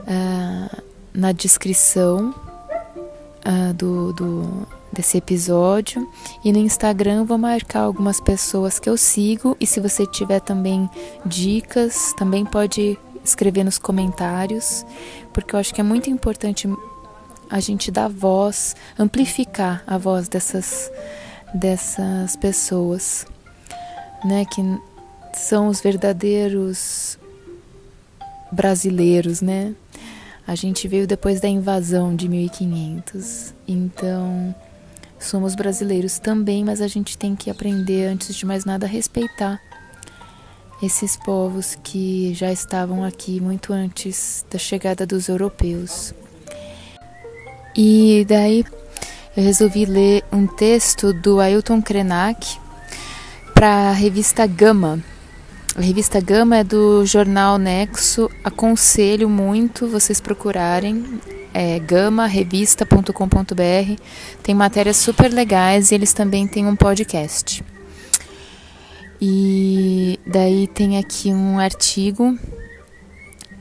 uh, 0.00 0.82
na 1.14 1.32
descrição 1.32 2.34
uh, 3.46 3.74
do, 3.74 4.12
do, 4.12 4.68
desse 4.92 5.16
episódio. 5.16 6.06
E 6.44 6.52
no 6.52 6.58
Instagram 6.58 7.24
vou 7.24 7.38
marcar 7.38 7.80
algumas 7.80 8.20
pessoas 8.20 8.78
que 8.78 8.88
eu 8.88 8.96
sigo. 8.96 9.56
E 9.58 9.66
se 9.66 9.80
você 9.80 10.06
tiver 10.06 10.40
também 10.40 10.88
dicas, 11.24 12.12
também 12.16 12.44
pode 12.44 12.98
escrever 13.24 13.64
nos 13.64 13.78
comentários, 13.78 14.84
porque 15.32 15.54
eu 15.54 15.60
acho 15.60 15.72
que 15.72 15.80
é 15.80 15.84
muito 15.84 16.10
importante 16.10 16.68
a 17.48 17.60
gente 17.60 17.90
dar 17.90 18.08
voz, 18.08 18.74
amplificar 18.98 19.82
a 19.86 19.96
voz 19.96 20.28
dessas 20.28 20.90
dessas 21.54 22.34
pessoas, 22.34 23.26
né, 24.24 24.46
que 24.46 24.62
são 25.34 25.68
os 25.68 25.80
verdadeiros 25.80 27.18
brasileiros, 28.50 29.40
né? 29.40 29.74
A 30.46 30.54
gente 30.54 30.88
veio 30.88 31.06
depois 31.06 31.40
da 31.40 31.48
invasão 31.48 32.14
de 32.14 32.28
1500, 32.28 33.54
então 33.66 34.54
somos 35.18 35.54
brasileiros 35.54 36.18
também, 36.18 36.64
mas 36.64 36.80
a 36.80 36.88
gente 36.88 37.16
tem 37.16 37.36
que 37.36 37.48
aprender, 37.48 38.06
antes 38.06 38.34
de 38.34 38.44
mais 38.44 38.64
nada, 38.64 38.86
a 38.86 38.88
respeitar 38.88 39.60
esses 40.82 41.16
povos 41.16 41.78
que 41.82 42.34
já 42.34 42.52
estavam 42.52 43.04
aqui 43.04 43.40
muito 43.40 43.72
antes 43.72 44.44
da 44.50 44.58
chegada 44.58 45.06
dos 45.06 45.28
europeus. 45.28 46.12
E 47.76 48.26
daí 48.28 48.64
eu 49.36 49.44
resolvi 49.44 49.86
ler 49.86 50.24
um 50.32 50.46
texto 50.46 51.12
do 51.12 51.40
Ailton 51.40 51.80
Krenak 51.80 52.58
para 53.54 53.90
a 53.90 53.92
revista 53.92 54.44
Gama, 54.44 55.00
a 55.74 55.80
revista 55.80 56.20
Gama 56.20 56.58
é 56.58 56.64
do 56.64 57.06
jornal 57.06 57.56
Nexo. 57.56 58.30
Aconselho 58.44 59.26
muito 59.28 59.86
vocês 59.86 60.20
procurarem. 60.20 61.18
É 61.54 61.78
gamarevista.com.br. 61.78 64.02
Tem 64.42 64.54
matérias 64.54 64.98
super 64.98 65.32
legais 65.32 65.90
e 65.90 65.94
eles 65.94 66.12
também 66.12 66.46
têm 66.46 66.66
um 66.66 66.76
podcast. 66.76 67.64
E 69.20 70.18
daí 70.26 70.66
tem 70.66 70.98
aqui 70.98 71.32
um 71.32 71.58
artigo 71.58 72.36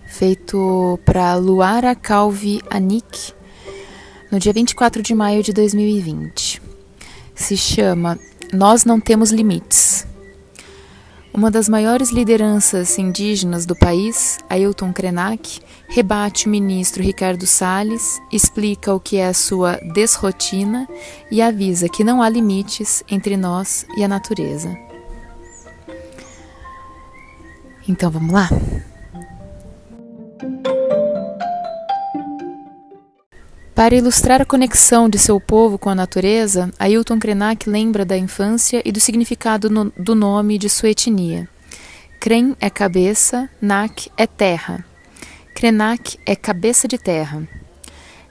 feito 0.05 0.99
para 1.05 1.35
Luara 1.35 1.95
Calvi 1.95 2.61
Anik 2.69 3.33
no 4.29 4.37
dia 4.37 4.51
24 4.51 5.01
de 5.01 5.15
maio 5.15 5.41
de 5.41 5.53
2020. 5.53 6.61
Se 7.33 7.55
chama 7.55 8.19
Nós 8.51 8.83
Não 8.83 8.99
Temos 8.99 9.31
Limites. 9.31 10.10
Uma 11.33 11.49
das 11.49 11.69
maiores 11.69 12.11
lideranças 12.11 12.99
indígenas 12.99 13.65
do 13.65 13.73
país, 13.73 14.37
Ailton 14.49 14.91
Krenak, 14.91 15.61
rebate 15.87 16.45
o 16.45 16.49
ministro 16.49 17.01
Ricardo 17.01 17.47
Salles, 17.47 18.19
explica 18.29 18.93
o 18.93 18.99
que 18.99 19.15
é 19.15 19.27
a 19.27 19.33
sua 19.33 19.77
desrotina 19.93 20.87
e 21.31 21.41
avisa 21.41 21.87
que 21.87 22.03
não 22.03 22.21
há 22.21 22.27
limites 22.27 23.01
entre 23.09 23.37
nós 23.37 23.85
e 23.95 24.03
a 24.03 24.09
natureza. 24.09 24.77
Então 27.87 28.11
vamos 28.11 28.33
lá? 28.33 28.49
Para 33.81 33.95
ilustrar 33.95 34.39
a 34.39 34.45
conexão 34.45 35.09
de 35.09 35.17
seu 35.17 35.39
povo 35.39 35.75
com 35.75 35.89
a 35.89 35.95
natureza, 35.95 36.71
Ailton 36.77 37.17
Krenak 37.17 37.67
lembra 37.67 38.05
da 38.05 38.15
infância 38.15 38.79
e 38.85 38.91
do 38.91 38.99
significado 38.99 39.71
no, 39.71 39.91
do 39.97 40.13
nome 40.13 40.59
de 40.59 40.69
sua 40.69 40.91
etnia. 40.91 41.49
Kren 42.19 42.55
é 42.61 42.69
cabeça, 42.69 43.49
Nak 43.59 44.11
é 44.15 44.27
terra. 44.27 44.85
Krenak 45.55 46.19
é 46.27 46.35
cabeça 46.35 46.87
de 46.87 46.99
terra. 46.99 47.41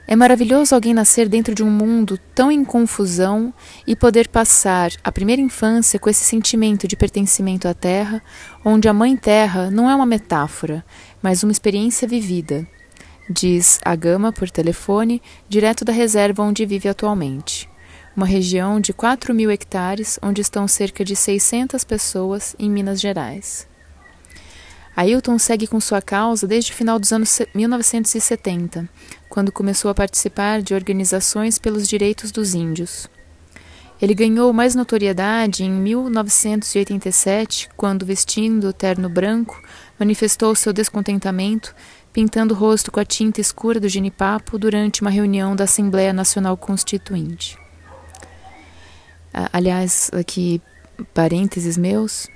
É 0.06 0.14
maravilhoso 0.14 0.72
alguém 0.72 0.94
nascer 0.94 1.28
dentro 1.28 1.52
de 1.52 1.64
um 1.64 1.70
mundo 1.70 2.16
tão 2.32 2.52
em 2.52 2.64
confusão 2.64 3.52
e 3.84 3.96
poder 3.96 4.28
passar 4.28 4.92
a 5.02 5.10
primeira 5.10 5.42
infância 5.42 5.98
com 5.98 6.08
esse 6.08 6.22
sentimento 6.22 6.86
de 6.86 6.94
pertencimento 6.94 7.66
à 7.66 7.74
terra, 7.74 8.22
onde 8.64 8.88
a 8.88 8.94
mãe 8.94 9.16
terra 9.16 9.68
não 9.68 9.90
é 9.90 9.96
uma 9.96 10.06
metáfora, 10.06 10.84
mas 11.20 11.42
uma 11.42 11.50
experiência 11.50 12.06
vivida 12.06 12.68
diz 13.30 13.78
a 13.84 13.94
Gama 13.94 14.32
por 14.32 14.50
telefone, 14.50 15.22
direto 15.48 15.84
da 15.84 15.92
reserva 15.92 16.42
onde 16.42 16.66
vive 16.66 16.88
atualmente. 16.88 17.70
Uma 18.16 18.26
região 18.26 18.80
de 18.80 18.92
4 18.92 19.32
mil 19.32 19.50
hectares, 19.50 20.18
onde 20.20 20.40
estão 20.40 20.66
cerca 20.66 21.04
de 21.04 21.14
600 21.14 21.84
pessoas 21.84 22.56
em 22.58 22.68
Minas 22.68 23.00
Gerais. 23.00 23.68
Ailton 24.96 25.38
segue 25.38 25.68
com 25.68 25.80
sua 25.80 26.02
causa 26.02 26.46
desde 26.46 26.72
o 26.72 26.74
final 26.74 26.98
dos 26.98 27.12
anos 27.12 27.40
1970, 27.54 28.88
quando 29.28 29.52
começou 29.52 29.90
a 29.90 29.94
participar 29.94 30.60
de 30.60 30.74
organizações 30.74 31.56
pelos 31.56 31.86
direitos 31.86 32.32
dos 32.32 32.52
índios. 32.52 33.08
Ele 34.02 34.14
ganhou 34.14 34.50
mais 34.52 34.74
notoriedade 34.74 35.62
em 35.62 35.70
1987, 35.70 37.68
quando, 37.76 38.04
vestindo 38.04 38.72
terno 38.72 39.08
branco, 39.10 39.62
manifestou 39.98 40.54
seu 40.54 40.72
descontentamento, 40.72 41.74
pintando 42.12 42.54
o 42.54 42.56
rosto 42.56 42.90
com 42.90 43.00
a 43.00 43.04
tinta 43.04 43.40
escura 43.40 43.78
do 43.78 43.88
genipapo 43.88 44.58
durante 44.58 45.00
uma 45.00 45.10
reunião 45.10 45.54
da 45.54 45.64
Assembleia 45.64 46.12
Nacional 46.12 46.56
Constituinte. 46.56 47.56
Aliás, 49.52 50.10
aqui 50.12 50.60
parênteses 51.14 51.76
meus, 51.76 52.28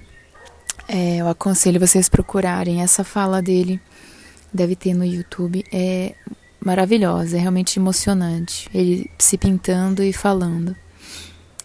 é, 0.89 1.17
eu 1.17 1.29
aconselho 1.29 1.81
vocês 1.81 2.09
procurarem 2.09 2.83
essa 2.83 3.03
fala 3.03 3.43
dele, 3.43 3.81
deve 4.53 4.77
ter 4.77 4.95
no 4.95 5.05
YouTube, 5.05 5.65
é 5.73 6.15
maravilhosa, 6.61 7.37
é 7.37 7.41
realmente 7.41 7.79
emocionante, 7.79 8.69
ele 8.73 9.11
se 9.19 9.37
pintando 9.37 10.03
e 10.03 10.13
falando. 10.13 10.77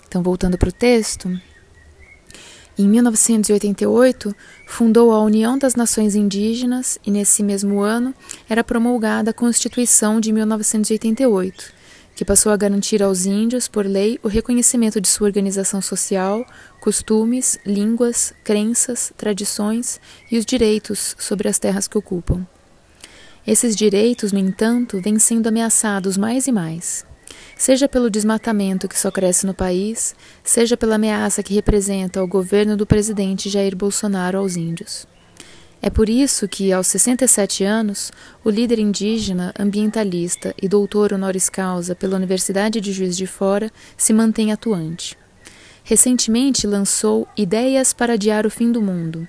Então, 0.07 0.23
voltando 0.23 0.57
para 0.57 0.69
o 0.69 0.73
texto, 0.73 1.39
em 2.79 2.87
1988, 2.87 4.33
fundou 4.65 5.11
a 5.11 5.21
União 5.21 5.57
das 5.57 5.75
Nações 5.75 6.15
Indígenas 6.15 6.97
e, 7.05 7.11
nesse 7.11 7.43
mesmo 7.43 7.81
ano, 7.81 8.15
era 8.49 8.63
promulgada 8.63 9.31
a 9.31 9.33
Constituição 9.33 10.21
de 10.21 10.31
1988, 10.31 11.73
que 12.15 12.23
passou 12.23 12.53
a 12.53 12.55
garantir 12.55 13.03
aos 13.03 13.25
índios, 13.25 13.67
por 13.67 13.85
lei, 13.85 14.17
o 14.23 14.29
reconhecimento 14.29 15.01
de 15.01 15.09
sua 15.09 15.27
organização 15.27 15.81
social, 15.81 16.45
costumes, 16.79 17.59
línguas, 17.65 18.33
crenças, 18.45 19.11
tradições 19.17 19.99
e 20.31 20.37
os 20.37 20.45
direitos 20.45 21.17
sobre 21.19 21.49
as 21.49 21.59
terras 21.59 21.85
que 21.85 21.97
ocupam. 21.97 22.47
Esses 23.45 23.75
direitos, 23.75 24.31
no 24.31 24.39
entanto, 24.39 25.01
vêm 25.01 25.19
sendo 25.19 25.47
ameaçados 25.47 26.17
mais 26.17 26.47
e 26.47 26.51
mais 26.53 27.05
seja 27.57 27.87
pelo 27.87 28.09
desmatamento 28.09 28.87
que 28.87 28.97
só 28.97 29.11
cresce 29.11 29.45
no 29.45 29.53
país, 29.53 30.15
seja 30.43 30.77
pela 30.77 30.95
ameaça 30.95 31.43
que 31.43 31.53
representa 31.53 32.23
o 32.23 32.27
governo 32.27 32.75
do 32.75 32.85
presidente 32.85 33.49
Jair 33.49 33.75
Bolsonaro 33.75 34.37
aos 34.37 34.55
índios. 34.55 35.07
É 35.81 35.89
por 35.89 36.09
isso 36.09 36.47
que, 36.47 36.73
aos 36.73 36.87
67 36.87 37.63
anos, 37.63 38.11
o 38.43 38.49
líder 38.49 38.79
indígena, 38.79 39.53
ambientalista 39.57 40.53
e 40.61 40.67
doutor 40.67 41.13
honoris 41.13 41.49
causa 41.49 41.95
pela 41.95 42.17
Universidade 42.17 42.81
de 42.81 42.91
Juiz 42.91 43.15
de 43.15 43.25
Fora 43.25 43.71
se 43.95 44.11
mantém 44.11 44.51
atuante. 44.51 45.17
Recentemente 45.83 46.67
lançou 46.67 47.27
Ideias 47.35 47.93
para 47.93 48.13
Adiar 48.13 48.45
o 48.45 48.51
Fim 48.51 48.71
do 48.71 48.81
Mundo, 48.81 49.27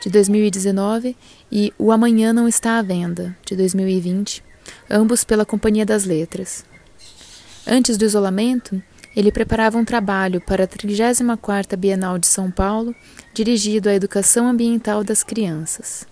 de 0.00 0.08
2019, 0.08 1.16
e 1.50 1.72
O 1.76 1.90
Amanhã 1.90 2.32
Não 2.32 2.46
Está 2.46 2.78
à 2.78 2.82
Venda, 2.82 3.36
de 3.44 3.56
2020, 3.56 4.44
ambos 4.88 5.24
pela 5.24 5.44
Companhia 5.44 5.84
das 5.84 6.04
Letras. 6.04 6.64
Antes 7.68 7.96
do 7.96 8.04
isolamento, 8.04 8.80
ele 9.16 9.32
preparava 9.32 9.76
um 9.76 9.84
trabalho 9.84 10.40
para 10.40 10.64
a 10.64 10.68
34ª 10.68 11.76
Bienal 11.76 12.16
de 12.16 12.28
São 12.28 12.48
Paulo, 12.48 12.94
dirigido 13.34 13.88
à 13.88 13.94
educação 13.94 14.46
ambiental 14.46 15.02
das 15.02 15.24
crianças. 15.24 16.06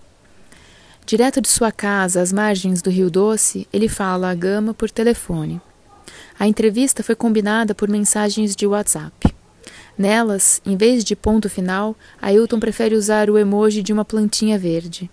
Direto 1.05 1.39
de 1.39 1.47
sua 1.47 1.71
casa, 1.71 2.21
às 2.21 2.33
margens 2.33 2.81
do 2.81 2.89
Rio 2.89 3.09
Doce, 3.09 3.67
ele 3.71 3.87
fala 3.87 4.29
a 4.29 4.35
Gama 4.35 4.73
por 4.73 4.91
telefone. 4.91 5.61
A 6.37 6.45
entrevista 6.45 7.01
foi 7.01 7.15
combinada 7.15 7.73
por 7.73 7.87
mensagens 7.87 8.53
de 8.53 8.67
WhatsApp. 8.67 9.33
Nelas, 9.97 10.61
em 10.65 10.75
vez 10.75 11.05
de 11.05 11.15
ponto 11.15 11.49
final, 11.49 11.95
Ailton 12.21 12.59
prefere 12.59 12.95
usar 12.95 13.29
o 13.29 13.37
emoji 13.37 13.81
de 13.81 13.93
uma 13.93 14.03
plantinha 14.03 14.59
verde. 14.59 15.09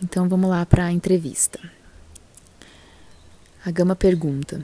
Então 0.00 0.28
vamos 0.28 0.50
lá 0.50 0.64
para 0.64 0.84
a 0.84 0.92
entrevista. 0.92 1.58
A 3.66 3.70
Gama 3.70 3.96
pergunta. 3.96 4.62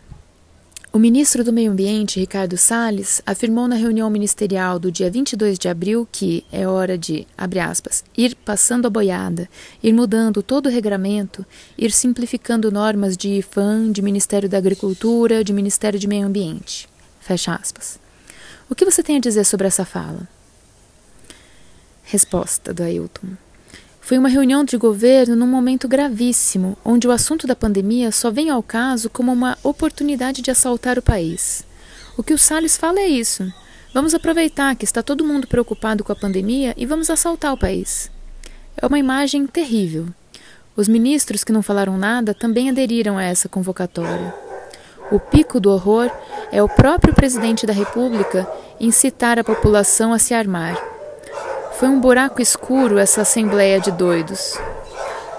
O 0.93 0.99
ministro 0.99 1.43
do 1.43 1.55
Meio 1.55 1.73
Ambiente, 1.73 2.21
Ricardo 2.21 2.59
Salles, 2.59 3.23
afirmou 3.25 3.67
na 3.67 3.75
reunião 3.75 4.11
ministerial 4.11 4.79
do 4.79 4.93
dia 4.93 5.11
22 5.11 5.59
de 5.59 5.71
abril 5.71 6.07
que 6.13 6.45
é 6.53 6.69
hora 6.69 6.99
de, 6.99 7.27
abre 7.39 7.61
aspas, 7.61 8.05
ir 8.15 8.35
passando 8.35 8.85
a 8.85 8.91
boiada, 8.91 9.49
ir 9.83 9.95
mudando 9.95 10.43
todo 10.43 10.67
o 10.67 10.71
regramento, 10.71 11.47
ir 11.79 11.93
simplificando 11.93 12.71
normas 12.71 13.17
de 13.17 13.39
IFAM, 13.39 13.91
de 13.91 14.03
Ministério 14.03 14.51
da 14.51 14.59
Agricultura, 14.59 15.43
de 15.43 15.55
Ministério 15.55 15.99
de 15.99 16.07
Meio 16.07 16.27
Ambiente. 16.27 16.87
Fecha 17.21 17.55
aspas. 17.55 17.99
O 18.69 18.75
que 18.75 18.85
você 18.85 19.03
tem 19.03 19.17
a 19.17 19.21
dizer 19.21 19.45
sobre 19.45 19.67
essa 19.67 19.87
fala? 19.87 20.29
Resposta 22.03 22.75
do 22.75 22.83
Ailton. 22.83 23.29
Foi 24.11 24.19
uma 24.19 24.29
reunião 24.29 24.65
de 24.65 24.77
governo 24.77 25.37
num 25.37 25.47
momento 25.47 25.87
gravíssimo, 25.87 26.77
onde 26.85 27.07
o 27.07 27.13
assunto 27.13 27.47
da 27.47 27.55
pandemia 27.55 28.11
só 28.11 28.29
vem 28.29 28.51
ao 28.51 28.61
caso 28.61 29.09
como 29.09 29.33
uma 29.33 29.57
oportunidade 29.63 30.43
de 30.43 30.51
assaltar 30.51 30.99
o 30.99 31.03
país. 31.03 31.65
O 32.19 32.23
que 32.25 32.35
o 32.35 32.39
Salles 32.39 32.77
fala 32.77 32.99
é 32.99 33.07
isso. 33.07 33.49
Vamos 33.95 34.13
aproveitar 34.13 34.75
que 34.75 34.85
está 34.85 35.01
todo 35.01 35.25
mundo 35.25 35.47
preocupado 35.47 36.03
com 36.03 36.11
a 36.11 36.17
pandemia 36.17 36.75
e 36.77 36.85
vamos 36.85 37.09
assaltar 37.09 37.53
o 37.53 37.57
país. 37.57 38.11
É 38.77 38.85
uma 38.85 38.99
imagem 38.99 39.47
terrível. 39.47 40.09
Os 40.75 40.89
ministros 40.89 41.45
que 41.45 41.53
não 41.53 41.63
falaram 41.63 41.97
nada 41.97 42.35
também 42.35 42.69
aderiram 42.69 43.17
a 43.17 43.23
essa 43.23 43.49
convocatória. 43.49 44.35
O 45.13 45.21
pico 45.21 45.61
do 45.61 45.71
horror 45.71 46.11
é 46.51 46.61
o 46.61 46.69
próprio 46.69 47.15
presidente 47.15 47.65
da 47.65 47.73
República 47.73 48.45
incitar 48.81 49.39
a 49.39 49.45
população 49.45 50.13
a 50.13 50.19
se 50.19 50.35
armar. 50.35 51.00
Foi 51.81 51.89
um 51.89 51.99
buraco 51.99 52.43
escuro 52.43 52.99
essa 52.99 53.23
assembleia 53.23 53.81
de 53.81 53.91
doidos. 53.91 54.55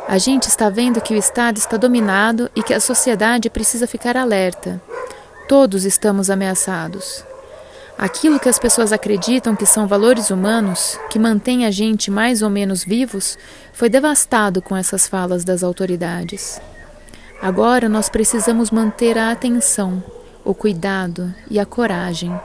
A 0.07 0.17
gente 0.17 0.47
está 0.47 0.71
vendo 0.71 0.99
que 0.99 1.13
o 1.13 1.17
Estado 1.17 1.59
está 1.59 1.77
dominado 1.77 2.49
e 2.55 2.63
que 2.63 2.73
a 2.73 2.79
sociedade 2.79 3.47
precisa 3.47 3.85
ficar 3.85 4.17
alerta. 4.17 4.81
Todos 5.47 5.85
estamos 5.85 6.31
ameaçados. 6.31 7.23
Aquilo 7.95 8.39
que 8.39 8.49
as 8.49 8.57
pessoas 8.57 8.91
acreditam 8.91 9.55
que 9.55 9.67
são 9.67 9.85
valores 9.85 10.31
humanos, 10.31 10.97
que 11.11 11.19
mantêm 11.19 11.67
a 11.67 11.69
gente 11.69 12.09
mais 12.09 12.41
ou 12.41 12.49
menos 12.49 12.83
vivos, 12.83 13.37
foi 13.71 13.87
devastado 13.87 14.63
com 14.63 14.75
essas 14.75 15.07
falas 15.07 15.43
das 15.43 15.61
autoridades. 15.61 16.59
Agora 17.39 17.87
nós 17.87 18.09
precisamos 18.09 18.71
manter 18.71 19.15
a 19.15 19.29
atenção, 19.29 20.03
o 20.43 20.55
cuidado 20.55 21.31
e 21.51 21.59
a 21.59 21.67
coragem. 21.67 22.35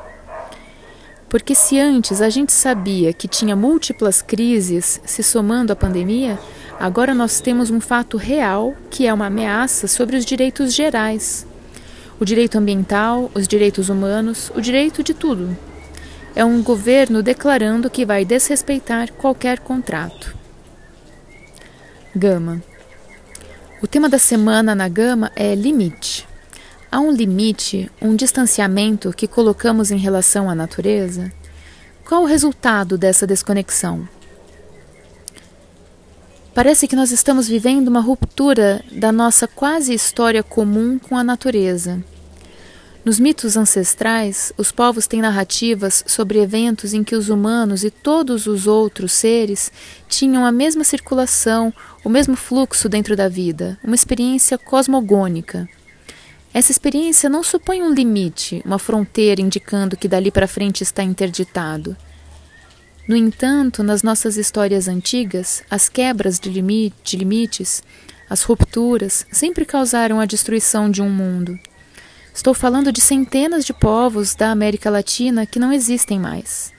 Porque 1.29 1.55
se 1.55 1.79
antes 1.79 2.21
a 2.21 2.31
gente 2.31 2.53
sabia 2.53 3.13
que 3.13 3.27
tinha 3.27 3.57
múltiplas 3.57 4.23
crises 4.23 5.01
se 5.05 5.23
somando 5.23 5.73
à 5.73 5.77
pandemia, 5.77 6.39
agora 6.79 7.15
nós 7.15 7.41
temos 7.41 7.71
um 7.71 7.81
fato 7.81 8.17
real 8.17 8.75
que 8.91 9.07
é 9.07 9.13
uma 9.13 9.27
ameaça 9.27 9.89
sobre 9.89 10.17
os 10.17 10.25
direitos 10.25 10.73
gerais. 10.73 11.47
O 12.21 12.25
direito 12.25 12.57
ambiental, 12.57 13.31
os 13.35 13.47
direitos 13.47 13.89
humanos, 13.89 14.51
o 14.55 14.61
direito 14.61 15.03
de 15.03 15.13
tudo. 15.13 15.57
É 16.35 16.45
um 16.45 16.63
governo 16.63 17.23
declarando 17.23 17.91
que 17.91 18.07
vai 18.07 18.25
desrespeitar 18.25 19.13
qualquer 19.13 19.59
contrato. 19.59 20.35
Gama. 22.15 22.63
O 23.83 23.87
tema 23.87 24.09
da 24.09 24.19
semana 24.19 24.75
na 24.75 24.89
Gama 24.89 25.31
é 25.37 25.55
limite. 25.55 26.27
Há 26.91 27.01
um 27.01 27.11
limite, 27.11 27.91
um 28.01 28.15
distanciamento 28.15 29.13
que 29.13 29.27
colocamos 29.27 29.91
em 29.91 29.99
relação 29.99 30.49
à 30.49 30.55
natureza? 30.55 31.33
Qual 32.05 32.23
o 32.23 32.27
resultado 32.27 32.97
dessa 32.97 33.27
desconexão? 33.27 34.09
Parece 36.55 36.87
que 36.87 36.97
nós 36.97 37.11
estamos 37.11 37.49
vivendo 37.49 37.89
uma 37.89 38.01
ruptura 38.01 38.83
da 38.91 39.11
nossa 39.11 39.49
quase 39.49 39.93
história 39.93 40.43
comum 40.43 40.99
com 40.99 41.17
a 41.17 41.25
natureza. 41.25 42.03
Nos 43.05 43.21
mitos 43.21 43.57
ancestrais, 43.57 44.53
os 44.57 44.73
povos 44.73 45.07
têm 45.07 45.21
narrativas 45.21 46.03
sobre 46.07 46.41
eventos 46.41 46.95
em 46.95 47.05
que 47.05 47.15
os 47.15 47.29
humanos 47.29 47.85
e 47.85 47.91
todos 47.91 48.47
os 48.47 48.67
outros 48.67 49.13
seres 49.13 49.71
tinham 50.09 50.47
a 50.47 50.53
mesma 50.53 50.83
circulação, 50.83 51.75
o 52.03 52.09
mesmo 52.09 52.37
fluxo 52.37 52.89
dentro 52.89 53.15
da 53.15 53.29
vida, 53.29 53.79
uma 53.85 53.95
experiência 53.95 54.57
cosmogônica. 54.57 55.69
Essa 56.57 56.73
experiência 56.73 57.29
não 57.29 57.43
supõe 57.43 57.83
um 57.83 57.93
limite, 57.93 58.63
uma 58.65 58.79
fronteira 58.79 59.43
indicando 59.43 59.95
que 59.95 60.09
dali 60.09 60.31
para 60.31 60.49
frente 60.49 60.83
está 60.83 61.03
interditado. 61.03 61.95
No 63.07 63.15
entanto, 63.15 63.83
nas 63.83 64.03
nossas 64.03 64.39
histórias 64.39 64.89
antigas, 64.89 65.63
as 65.71 65.91
quebras 65.91 66.41
de, 66.41 66.49
limite, 66.49 66.97
de 67.05 67.19
limites, 67.19 67.83
as 68.31 68.41
rupturas, 68.41 69.27
sempre 69.31 69.67
causaram 69.67 70.19
a 70.19 70.25
destruição 70.25 70.91
de 70.91 71.03
um 71.03 71.11
mundo. 71.11 71.59
Estou 72.35 72.55
falando 72.55 72.91
de 72.91 73.03
centenas 73.03 73.63
de 73.67 73.75
povos 73.75 74.35
da 74.35 74.51
América 74.51 74.89
Latina 74.89 75.45
que 75.45 75.59
não 75.59 75.71
existem 75.71 76.19
mais. 76.19 76.73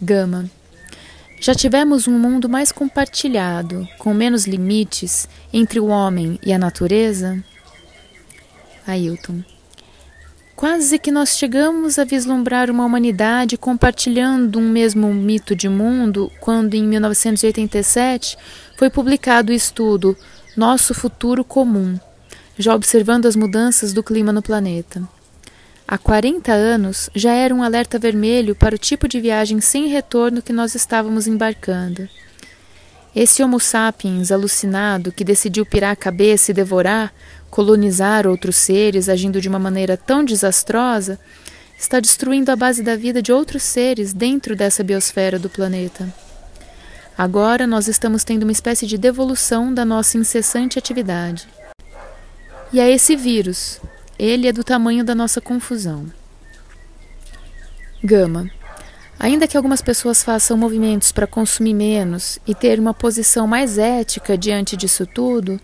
Gama. 0.00 0.50
Já 1.38 1.54
tivemos 1.54 2.08
um 2.08 2.18
mundo 2.18 2.48
mais 2.48 2.72
compartilhado, 2.72 3.86
com 3.98 4.14
menos 4.14 4.46
limites 4.46 5.28
entre 5.52 5.78
o 5.78 5.88
homem 5.88 6.38
e 6.42 6.54
a 6.54 6.58
natureza? 6.58 7.44
Ailton. 8.86 9.42
Quase 10.56 10.98
que 10.98 11.10
nós 11.10 11.36
chegamos 11.36 11.98
a 11.98 12.04
vislumbrar 12.04 12.70
uma 12.70 12.84
humanidade 12.84 13.56
compartilhando 13.56 14.58
um 14.58 14.68
mesmo 14.68 15.12
mito 15.12 15.54
de 15.56 15.68
mundo 15.68 16.30
quando, 16.40 16.74
em 16.74 16.84
1987, 16.84 18.38
foi 18.76 18.88
publicado 18.88 19.50
o 19.50 19.54
estudo 19.54 20.16
Nosso 20.56 20.94
Futuro 20.94 21.44
Comum, 21.44 21.98
já 22.56 22.74
observando 22.74 23.26
as 23.26 23.34
mudanças 23.34 23.92
do 23.92 24.02
clima 24.02 24.32
no 24.32 24.40
planeta. 24.40 25.02
Há 25.86 25.98
40 25.98 26.52
anos 26.52 27.10
já 27.14 27.32
era 27.32 27.54
um 27.54 27.62
alerta 27.62 27.98
vermelho 27.98 28.54
para 28.54 28.74
o 28.74 28.78
tipo 28.78 29.06
de 29.06 29.20
viagem 29.20 29.60
sem 29.60 29.88
retorno 29.88 30.40
que 30.40 30.52
nós 30.52 30.74
estávamos 30.74 31.26
embarcando. 31.26 32.08
Esse 33.14 33.42
Homo 33.42 33.60
sapiens 33.60 34.32
alucinado 34.32 35.12
que 35.12 35.22
decidiu 35.22 35.66
pirar 35.66 35.92
a 35.92 35.96
cabeça 35.96 36.50
e 36.50 36.54
devorar 36.54 37.12
colonizar 37.54 38.26
outros 38.26 38.56
seres 38.56 39.08
agindo 39.08 39.40
de 39.40 39.48
uma 39.48 39.60
maneira 39.60 39.96
tão 39.96 40.24
desastrosa, 40.24 41.20
está 41.78 42.00
destruindo 42.00 42.50
a 42.50 42.56
base 42.56 42.82
da 42.82 42.96
vida 42.96 43.22
de 43.22 43.30
outros 43.30 43.62
seres 43.62 44.12
dentro 44.12 44.56
dessa 44.56 44.82
biosfera 44.82 45.38
do 45.38 45.48
planeta. 45.48 46.12
Agora 47.16 47.64
nós 47.64 47.86
estamos 47.86 48.24
tendo 48.24 48.42
uma 48.42 48.50
espécie 48.50 48.88
de 48.88 48.98
devolução 48.98 49.72
da 49.72 49.84
nossa 49.84 50.18
incessante 50.18 50.80
atividade. 50.80 51.46
E 52.72 52.80
é 52.80 52.90
esse 52.90 53.14
vírus. 53.14 53.80
Ele 54.18 54.48
é 54.48 54.52
do 54.52 54.64
tamanho 54.64 55.04
da 55.04 55.14
nossa 55.14 55.40
confusão. 55.40 56.06
Gama. 58.02 58.50
Ainda 59.16 59.46
que 59.46 59.56
algumas 59.56 59.80
pessoas 59.80 60.24
façam 60.24 60.56
movimentos 60.56 61.12
para 61.12 61.24
consumir 61.24 61.74
menos 61.74 62.36
e 62.44 62.52
ter 62.52 62.80
uma 62.80 62.92
posição 62.92 63.46
mais 63.46 63.78
ética 63.78 64.36
diante 64.36 64.76
disso 64.76 65.06
tudo, 65.06 65.60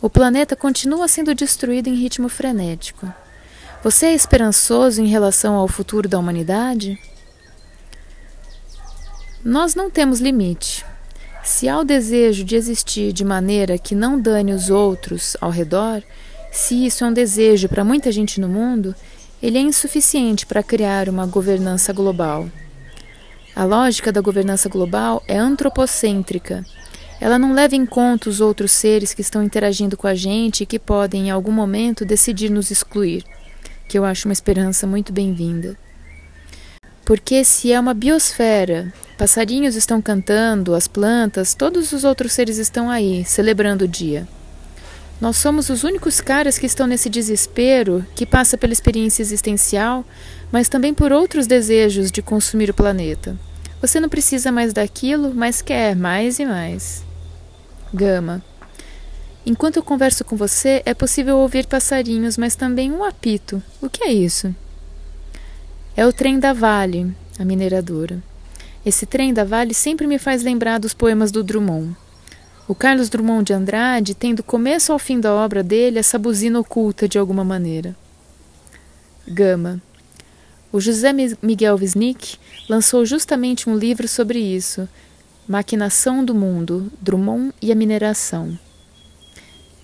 o 0.00 0.08
planeta 0.08 0.54
continua 0.54 1.08
sendo 1.08 1.34
destruído 1.34 1.88
em 1.88 1.94
ritmo 1.94 2.28
frenético. 2.28 3.12
Você 3.82 4.06
é 4.06 4.14
esperançoso 4.14 5.02
em 5.02 5.06
relação 5.06 5.54
ao 5.54 5.66
futuro 5.66 6.08
da 6.08 6.18
humanidade? 6.18 6.98
Nós 9.44 9.74
não 9.74 9.90
temos 9.90 10.20
limite. 10.20 10.84
Se 11.42 11.68
há 11.68 11.78
o 11.78 11.84
desejo 11.84 12.44
de 12.44 12.54
existir 12.54 13.12
de 13.12 13.24
maneira 13.24 13.78
que 13.78 13.94
não 13.94 14.20
dane 14.20 14.52
os 14.52 14.70
outros 14.70 15.36
ao 15.40 15.50
redor, 15.50 16.02
se 16.52 16.86
isso 16.86 17.04
é 17.04 17.06
um 17.06 17.12
desejo 17.12 17.68
para 17.68 17.84
muita 17.84 18.12
gente 18.12 18.40
no 18.40 18.48
mundo, 18.48 18.94
ele 19.42 19.58
é 19.58 19.60
insuficiente 19.60 20.44
para 20.44 20.62
criar 20.62 21.08
uma 21.08 21.26
governança 21.26 21.92
global. 21.92 22.48
A 23.54 23.64
lógica 23.64 24.12
da 24.12 24.20
governança 24.20 24.68
global 24.68 25.22
é 25.26 25.36
antropocêntrica 25.36 26.64
ela 27.20 27.38
não 27.38 27.52
leva 27.52 27.74
em 27.74 27.84
conta 27.84 28.30
os 28.30 28.40
outros 28.40 28.70
seres 28.70 29.12
que 29.12 29.20
estão 29.20 29.42
interagindo 29.42 29.96
com 29.96 30.06
a 30.06 30.14
gente 30.14 30.62
e 30.62 30.66
que 30.66 30.78
podem, 30.78 31.28
em 31.28 31.30
algum 31.30 31.50
momento, 31.50 32.04
decidir 32.04 32.48
nos 32.48 32.70
excluir, 32.70 33.24
que 33.88 33.98
eu 33.98 34.04
acho 34.04 34.28
uma 34.28 34.32
esperança 34.32 34.86
muito 34.86 35.12
bem-vinda. 35.12 35.76
Porque 37.04 37.42
se 37.42 37.72
é 37.72 37.80
uma 37.80 37.94
biosfera, 37.94 38.92
passarinhos 39.16 39.74
estão 39.74 40.00
cantando, 40.00 40.74
as 40.74 40.86
plantas, 40.86 41.54
todos 41.54 41.90
os 41.92 42.04
outros 42.04 42.32
seres 42.32 42.58
estão 42.58 42.88
aí, 42.88 43.24
celebrando 43.24 43.84
o 43.84 43.88
dia. 43.88 44.28
Nós 45.20 45.36
somos 45.36 45.68
os 45.68 45.82
únicos 45.82 46.20
caras 46.20 46.58
que 46.58 46.66
estão 46.66 46.86
nesse 46.86 47.10
desespero 47.10 48.06
que 48.14 48.24
passa 48.24 48.56
pela 48.56 48.72
experiência 48.72 49.22
existencial, 49.22 50.04
mas 50.52 50.68
também 50.68 50.94
por 50.94 51.10
outros 51.10 51.48
desejos 51.48 52.12
de 52.12 52.22
consumir 52.22 52.70
o 52.70 52.74
planeta. 52.74 53.36
Você 53.80 53.98
não 53.98 54.08
precisa 54.08 54.52
mais 54.52 54.72
daquilo, 54.72 55.34
mas 55.34 55.60
quer 55.60 55.96
mais 55.96 56.38
e 56.38 56.44
mais. 56.44 57.07
Gama. 57.92 58.42
Enquanto 59.46 59.76
eu 59.76 59.82
converso 59.82 60.24
com 60.24 60.36
você, 60.36 60.82
é 60.84 60.92
possível 60.92 61.38
ouvir 61.38 61.66
passarinhos, 61.66 62.36
mas 62.36 62.54
também 62.54 62.92
um 62.92 63.02
apito. 63.02 63.62
O 63.80 63.88
que 63.88 64.04
é 64.04 64.12
isso? 64.12 64.54
É 65.96 66.06
o 66.06 66.12
trem 66.12 66.38
da 66.38 66.52
Vale, 66.52 67.14
a 67.38 67.44
mineradora. 67.44 68.22
Esse 68.84 69.06
trem 69.06 69.32
da 69.32 69.44
Vale 69.44 69.74
sempre 69.74 70.06
me 70.06 70.18
faz 70.18 70.42
lembrar 70.42 70.78
dos 70.78 70.94
poemas 70.94 71.32
do 71.32 71.42
Drummond. 71.42 71.96
O 72.68 72.74
Carlos 72.74 73.08
Drummond 73.08 73.44
de 73.44 73.52
Andrade 73.54 74.14
tem 74.14 74.34
do 74.34 74.42
começo 74.42 74.92
ao 74.92 74.98
fim 74.98 75.18
da 75.18 75.32
obra 75.32 75.62
dele 75.62 75.98
essa 75.98 76.18
buzina 76.18 76.60
oculta 76.60 77.08
de 77.08 77.18
alguma 77.18 77.42
maneira. 77.42 77.96
Gama. 79.26 79.80
O 80.70 80.78
José 80.78 81.10
Miguel 81.42 81.76
Wisnik 81.76 82.36
lançou 82.68 83.06
justamente 83.06 83.70
um 83.70 83.74
livro 83.74 84.06
sobre 84.06 84.38
isso, 84.38 84.86
Maquinação 85.48 86.22
do 86.22 86.34
Mundo, 86.34 86.92
Drummond 87.00 87.54
e 87.62 87.72
a 87.72 87.74
Mineração. 87.74 88.58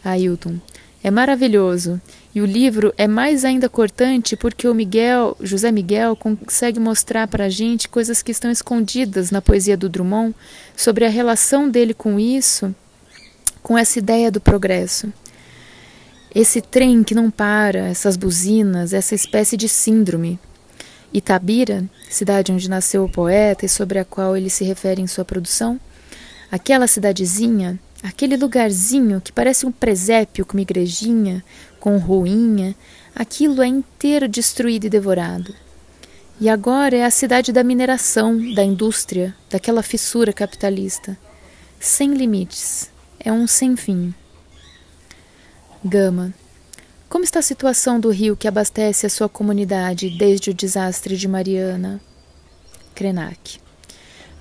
Ailton. 0.05 0.61
É 1.03 1.11
maravilhoso. 1.11 1.99
E 2.35 2.43
o 2.43 2.45
livro 2.45 2.93
é 2.99 3.09
mais 3.09 3.47
ainda 3.47 3.67
cortante 3.67 4.37
porque 4.37 4.69
o 4.69 4.75
Miguel, 4.75 5.35
José 5.41 5.73
Miguel, 5.73 6.17
consegue 6.17 6.79
mostrar 6.79 7.27
para 7.29 7.47
a 7.47 7.49
gente 7.49 7.89
coisas 7.89 8.23
que 8.23 8.31
estão 8.31 8.51
escondidas 8.51 9.31
na 9.31 9.41
poesia 9.41 9.75
do 9.75 9.89
Drummond 9.89 10.35
sobre 10.77 11.07
a 11.07 11.09
relação 11.09 11.71
dele 11.71 11.95
com 11.95 12.21
isso, 12.21 12.75
com 13.63 13.79
essa 13.79 13.99
ideia 13.99 14.31
do 14.31 14.43
progresso. 14.43 15.11
Esse 16.35 16.61
trem 16.61 17.03
que 17.03 17.15
não 17.15 17.31
para, 17.31 17.89
essas 17.89 18.19
buzinas, 18.19 18.93
essa 18.93 19.15
espécie 19.15 19.57
de 19.57 19.69
síndrome 19.69 20.39
Itabira, 21.15 21.89
cidade 22.11 22.51
onde 22.51 22.69
nasceu 22.69 23.05
o 23.05 23.09
poeta 23.09 23.65
e 23.65 23.69
sobre 23.69 24.01
a 24.01 24.05
qual 24.05 24.37
ele 24.37 24.51
se 24.51 24.65
refere 24.65 25.01
em 25.01 25.07
sua 25.07 25.25
produção, 25.25 25.79
aquela 26.51 26.89
cidadezinha, 26.89 27.79
aquele 28.03 28.37
lugarzinho 28.37 29.21
que 29.21 29.31
parece 29.31 29.65
um 29.65 29.71
presépio 29.71 30.45
com 30.45 30.55
uma 30.55 30.63
igrejinha, 30.63 31.45
com 31.79 31.97
ruinha, 31.99 32.75
aquilo 33.15 33.63
é 33.63 33.67
inteiro 33.67 34.27
destruído 34.27 34.87
e 34.87 34.91
devorado. 34.91 35.55
E 36.41 36.49
agora 36.49 36.97
é 36.97 37.05
a 37.05 37.11
cidade 37.11 37.53
da 37.53 37.63
mineração, 37.63 38.53
da 38.53 38.65
indústria, 38.65 39.33
daquela 39.49 39.85
fissura 39.85 40.33
capitalista. 40.33 41.17
Sem 41.79 42.13
limites. 42.13 42.91
É 43.21 43.31
um 43.31 43.47
sem 43.47 43.77
fim. 43.77 44.13
Gama. 45.85 46.35
Como 47.15 47.23
está 47.23 47.39
a 47.39 47.43
situação 47.43 48.01
do 48.01 48.11
rio 48.11 48.37
que 48.37 48.49
abastece 48.49 49.07
a 49.07 49.09
sua 49.09 49.29
comunidade 49.29 50.11
desde 50.11 50.51
o 50.51 50.55
desastre 50.55 51.17
de 51.17 51.29
Mariana? 51.29 52.01
Krenak. 52.93 53.61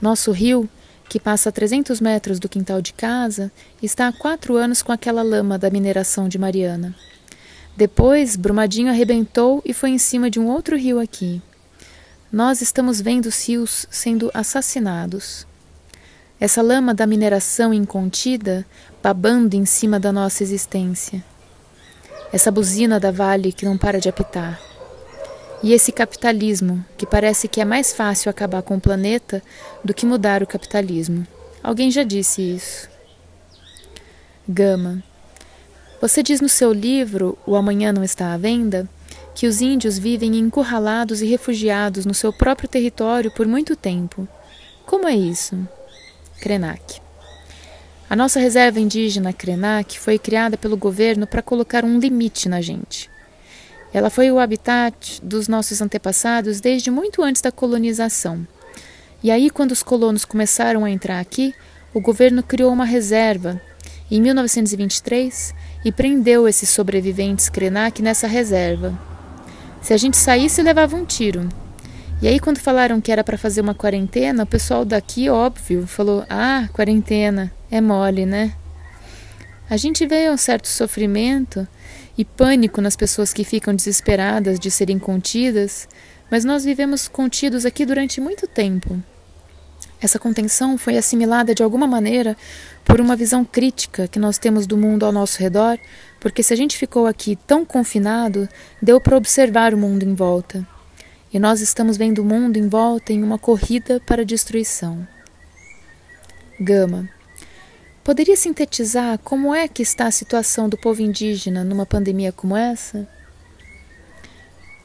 Nosso 0.01 0.31
rio, 0.31 0.67
que 1.07 1.19
passa 1.19 1.49
a 1.49 1.51
300 1.51 2.01
metros 2.01 2.39
do 2.39 2.49
quintal 2.49 2.81
de 2.81 2.91
casa, 2.91 3.51
está 3.79 4.07
há 4.07 4.11
quatro 4.11 4.55
anos 4.55 4.81
com 4.81 4.91
aquela 4.91 5.21
lama 5.21 5.55
da 5.55 5.69
mineração 5.69 6.27
de 6.27 6.39
Mariana. 6.39 6.95
Depois, 7.77 8.35
Brumadinho 8.35 8.89
arrebentou 8.89 9.61
e 9.63 9.71
foi 9.71 9.91
em 9.91 9.99
cima 9.99 10.27
de 10.27 10.39
um 10.39 10.47
outro 10.47 10.75
rio 10.75 10.99
aqui. 10.99 11.43
Nós 12.31 12.59
estamos 12.59 12.99
vendo 12.99 13.27
os 13.27 13.47
rios 13.47 13.85
sendo 13.91 14.31
assassinados. 14.33 15.45
Essa 16.39 16.63
lama 16.63 16.91
da 16.91 17.05
mineração 17.05 17.71
incontida 17.71 18.65
babando 19.03 19.55
em 19.55 19.63
cima 19.63 19.99
da 19.99 20.11
nossa 20.11 20.41
existência 20.41 21.23
essa 22.33 22.49
buzina 22.49 22.99
da 22.99 23.11
Vale 23.11 23.53
que 23.53 23.63
não 23.63 23.77
para 23.77 23.99
de 23.99 24.09
apitar. 24.09 24.59
E 25.61 25.71
esse 25.71 25.91
capitalismo, 25.91 26.83
que 26.97 27.05
parece 27.05 27.47
que 27.47 27.61
é 27.61 27.65
mais 27.65 27.93
fácil 27.93 28.27
acabar 28.27 28.63
com 28.63 28.75
o 28.75 28.81
planeta 28.81 29.41
do 29.85 29.93
que 29.93 30.03
mudar 30.03 30.41
o 30.41 30.47
capitalismo. 30.47 31.27
Alguém 31.61 31.91
já 31.91 32.01
disse 32.01 32.41
isso. 32.41 32.89
Gama. 34.49 35.03
Você 36.01 36.23
diz 36.23 36.41
no 36.41 36.49
seu 36.49 36.73
livro, 36.73 37.37
O 37.45 37.55
Amanhã 37.55 37.93
Não 37.93 38.03
Está 38.03 38.33
à 38.33 38.37
Venda, 38.37 38.89
que 39.35 39.45
os 39.45 39.61
índios 39.61 39.99
vivem 39.99 40.35
encurralados 40.35 41.21
e 41.21 41.27
refugiados 41.27 42.03
no 42.03 42.15
seu 42.15 42.33
próprio 42.33 42.67
território 42.67 43.31
por 43.31 43.45
muito 43.45 43.75
tempo. 43.75 44.27
Como 44.87 45.07
é 45.07 45.15
isso? 45.15 45.67
Krenak. 46.41 47.02
A 48.13 48.15
nossa 48.15 48.39
reserva 48.39 48.79
indígena 48.79 49.33
Krenak 49.33 49.99
foi 49.99 50.19
criada 50.19 50.55
pelo 50.55 50.77
governo 50.77 51.25
para 51.25 51.41
colocar 51.41 51.83
um 51.83 51.97
limite 51.97 52.47
na 52.47 52.61
gente. 52.61 53.09
Ela 53.91 54.11
foi 54.11 54.31
o 54.31 54.37
habitat 54.37 55.19
dos 55.23 55.47
nossos 55.47 55.81
antepassados 55.81 56.61
desde 56.61 56.91
muito 56.91 57.23
antes 57.23 57.41
da 57.41 57.51
colonização. 57.51 58.45
E 59.23 59.31
aí, 59.31 59.49
quando 59.49 59.71
os 59.71 59.81
colonos 59.81 60.25
começaram 60.25 60.85
a 60.85 60.91
entrar 60.91 61.19
aqui, 61.19 61.55
o 61.91 61.99
governo 61.99 62.43
criou 62.43 62.71
uma 62.71 62.85
reserva 62.85 63.59
em 64.11 64.21
1923 64.21 65.55
e 65.83 65.91
prendeu 65.91 66.47
esses 66.47 66.69
sobreviventes 66.69 67.49
Krenak 67.49 67.99
nessa 67.99 68.27
reserva. 68.27 68.93
Se 69.81 69.91
a 69.91 69.97
gente 69.97 70.17
saísse, 70.17 70.61
levava 70.61 70.95
um 70.95 71.03
tiro. 71.03 71.49
E 72.21 72.27
aí, 72.27 72.39
quando 72.39 72.59
falaram 72.59 73.01
que 73.01 73.11
era 73.11 73.23
para 73.23 73.39
fazer 73.39 73.61
uma 73.61 73.73
quarentena, 73.73 74.43
o 74.43 74.47
pessoal 74.47 74.85
daqui, 74.85 75.29
óbvio, 75.29 75.87
falou: 75.87 76.23
Ah, 76.29 76.69
quarentena. 76.71 77.51
É 77.73 77.81
mole, 77.81 78.23
né? 78.23 78.53
A 79.67 79.77
gente 79.77 80.05
vê 80.05 80.29
um 80.29 80.37
certo 80.37 80.67
sofrimento 80.67 81.67
e 82.15 82.23
pânico 82.23 82.79
nas 82.79 82.95
pessoas 82.95 83.33
que 83.33 83.43
ficam 83.43 83.75
desesperadas 83.75 84.59
de 84.59 84.69
serem 84.69 84.99
contidas, 84.99 85.89
mas 86.29 86.45
nós 86.45 86.63
vivemos 86.63 87.07
contidos 87.07 87.65
aqui 87.65 87.83
durante 87.83 88.21
muito 88.21 88.45
tempo. 88.45 89.01
Essa 89.99 90.19
contenção 90.19 90.77
foi 90.77 90.99
assimilada 90.99 91.55
de 91.55 91.63
alguma 91.63 91.87
maneira 91.87 92.37
por 92.85 93.01
uma 93.01 93.15
visão 93.15 93.43
crítica 93.43 94.07
que 94.07 94.19
nós 94.19 94.37
temos 94.37 94.67
do 94.67 94.77
mundo 94.77 95.03
ao 95.03 95.11
nosso 95.11 95.39
redor, 95.39 95.79
porque 96.19 96.43
se 96.43 96.53
a 96.53 96.55
gente 96.55 96.77
ficou 96.77 97.07
aqui 97.07 97.35
tão 97.47 97.65
confinado, 97.65 98.47
deu 98.79 99.01
para 99.01 99.17
observar 99.17 99.73
o 99.73 99.79
mundo 99.79 100.03
em 100.03 100.13
volta. 100.13 100.63
E 101.33 101.39
nós 101.39 101.59
estamos 101.59 101.97
vendo 101.97 102.19
o 102.19 102.23
mundo 102.23 102.55
em 102.55 102.69
volta 102.69 103.11
em 103.11 103.23
uma 103.23 103.39
corrida 103.39 103.99
para 104.05 104.21
a 104.21 104.25
destruição. 104.25 105.07
Gama. 106.61 107.09
Poderia 108.03 108.35
sintetizar 108.35 109.17
como 109.19 109.55
é 109.55 109.65
que 109.65 109.81
está 109.81 110.07
a 110.07 110.11
situação 110.11 110.67
do 110.67 110.77
povo 110.77 111.01
indígena 111.01 111.63
numa 111.63 111.85
pandemia 111.85 112.33
como 112.33 112.57
essa? 112.57 113.07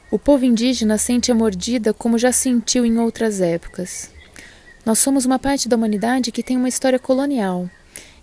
O 0.09 0.17
povo 0.17 0.45
indígena 0.45 0.97
sente 0.97 1.29
a 1.29 1.35
mordida 1.35 1.93
como 1.93 2.17
já 2.17 2.31
sentiu 2.31 2.85
em 2.85 2.97
outras 2.97 3.41
épocas. 3.41 4.09
Nós 4.85 4.99
somos 4.99 5.25
uma 5.25 5.37
parte 5.37 5.67
da 5.67 5.75
humanidade 5.75 6.31
que 6.31 6.41
tem 6.41 6.55
uma 6.55 6.69
história 6.69 6.97
colonial. 6.97 7.69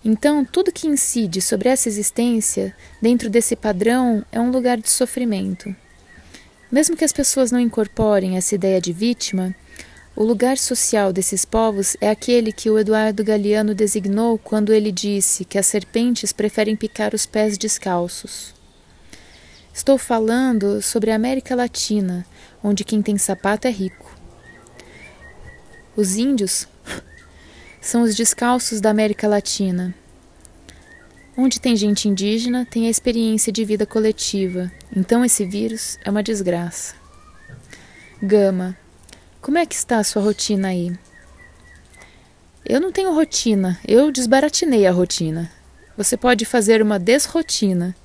Então, 0.03 0.43
tudo 0.43 0.71
que 0.71 0.87
incide 0.87 1.41
sobre 1.41 1.69
essa 1.69 1.87
existência, 1.87 2.75
dentro 2.99 3.29
desse 3.29 3.55
padrão, 3.55 4.25
é 4.31 4.39
um 4.39 4.49
lugar 4.49 4.79
de 4.79 4.89
sofrimento. 4.89 5.75
Mesmo 6.71 6.97
que 6.97 7.05
as 7.05 7.13
pessoas 7.13 7.51
não 7.51 7.59
incorporem 7.59 8.35
essa 8.35 8.55
ideia 8.55 8.81
de 8.81 8.91
vítima, 8.91 9.55
o 10.17 10.23
lugar 10.23 10.57
social 10.57 11.13
desses 11.13 11.45
povos 11.45 11.95
é 12.01 12.09
aquele 12.09 12.51
que 12.51 12.71
o 12.71 12.79
Eduardo 12.79 13.23
Galeano 13.23 13.75
designou 13.75 14.39
quando 14.39 14.73
ele 14.73 14.91
disse 14.91 15.45
que 15.45 15.59
as 15.59 15.67
serpentes 15.67 16.33
preferem 16.33 16.75
picar 16.75 17.13
os 17.13 17.27
pés 17.27 17.55
descalços. 17.55 18.51
Estou 19.71 19.95
falando 19.95 20.81
sobre 20.81 21.11
a 21.11 21.15
América 21.15 21.53
Latina, 21.53 22.25
onde 22.63 22.83
quem 22.83 22.99
tem 22.99 23.15
sapato 23.15 23.67
é 23.67 23.69
rico. 23.69 24.11
Os 25.95 26.15
índios 26.15 26.67
são 27.79 28.01
os 28.01 28.15
descalços 28.15 28.81
da 28.81 28.89
América 28.89 29.27
Latina. 29.27 29.93
Onde 31.37 31.61
tem 31.61 31.75
gente 31.75 32.07
indígena, 32.07 32.65
tem 32.65 32.87
a 32.87 32.89
experiência 32.89 33.53
de 33.53 33.63
vida 33.63 33.85
coletiva. 33.85 34.71
Então 34.95 35.23
esse 35.23 35.45
vírus 35.45 35.99
é 36.03 36.09
uma 36.09 36.23
desgraça. 36.23 36.95
Gama, 38.19 38.75
como 39.47 39.59
é 39.59 39.65
que 39.65 39.75
está 39.75 39.99
a 39.99 40.03
sua 40.03 40.21
rotina 40.21 40.67
aí? 40.67 40.91
Eu 42.65 42.81
não 42.81 42.91
tenho 42.91 43.13
rotina, 43.13 43.79
eu 43.87 44.11
desbaratinei 44.11 44.85
a 44.85 44.91
rotina. 44.91 45.49
Você 45.95 46.17
pode 46.17 46.43
fazer 46.43 46.81
uma 46.81 46.99
desrotina. 46.99 47.95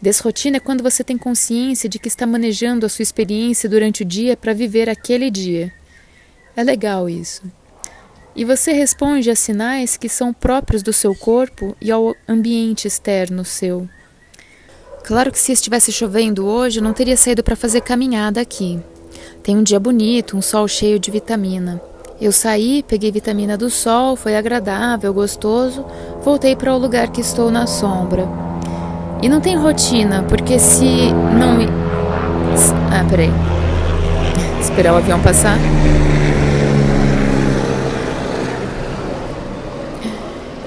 Desrotina 0.00 0.58
é 0.58 0.60
quando 0.60 0.80
você 0.80 1.02
tem 1.02 1.18
consciência 1.18 1.88
de 1.88 1.98
que 1.98 2.06
está 2.06 2.28
manejando 2.28 2.86
a 2.86 2.88
sua 2.88 3.02
experiência 3.02 3.68
durante 3.68 4.02
o 4.02 4.04
dia 4.04 4.36
para 4.36 4.54
viver 4.54 4.88
aquele 4.88 5.32
dia. 5.32 5.72
É 6.54 6.62
legal 6.62 7.10
isso. 7.10 7.42
E 8.36 8.44
você 8.44 8.70
responde 8.70 9.32
a 9.32 9.34
sinais 9.34 9.96
que 9.96 10.08
são 10.08 10.32
próprios 10.32 10.80
do 10.80 10.92
seu 10.92 11.12
corpo 11.12 11.76
e 11.80 11.90
ao 11.90 12.14
ambiente 12.28 12.86
externo 12.86 13.44
seu. 13.44 13.88
Claro 15.02 15.32
que 15.32 15.40
se 15.40 15.50
estivesse 15.50 15.90
chovendo 15.90 16.46
hoje, 16.46 16.78
eu 16.78 16.84
não 16.84 16.92
teria 16.92 17.16
saído 17.16 17.42
para 17.42 17.56
fazer 17.56 17.80
caminhada 17.80 18.40
aqui. 18.40 18.80
Tem 19.42 19.56
um 19.56 19.62
dia 19.62 19.80
bonito, 19.80 20.36
um 20.36 20.42
sol 20.42 20.68
cheio 20.68 21.00
de 21.00 21.10
vitamina. 21.10 21.82
Eu 22.20 22.30
saí, 22.30 22.84
peguei 22.86 23.10
vitamina 23.10 23.58
do 23.58 23.68
sol, 23.68 24.14
foi 24.14 24.36
agradável, 24.36 25.12
gostoso, 25.12 25.84
voltei 26.22 26.54
para 26.54 26.72
o 26.72 26.78
lugar 26.78 27.08
que 27.10 27.20
estou 27.20 27.50
na 27.50 27.66
sombra. 27.66 28.28
E 29.20 29.28
não 29.28 29.40
tem 29.40 29.56
rotina, 29.56 30.22
porque 30.28 30.60
se 30.60 31.10
não. 31.12 31.58
Ah, 32.92 33.04
peraí. 33.10 33.30
Esperar 34.62 34.94
o 34.94 34.98
avião 34.98 35.20
passar. 35.20 35.58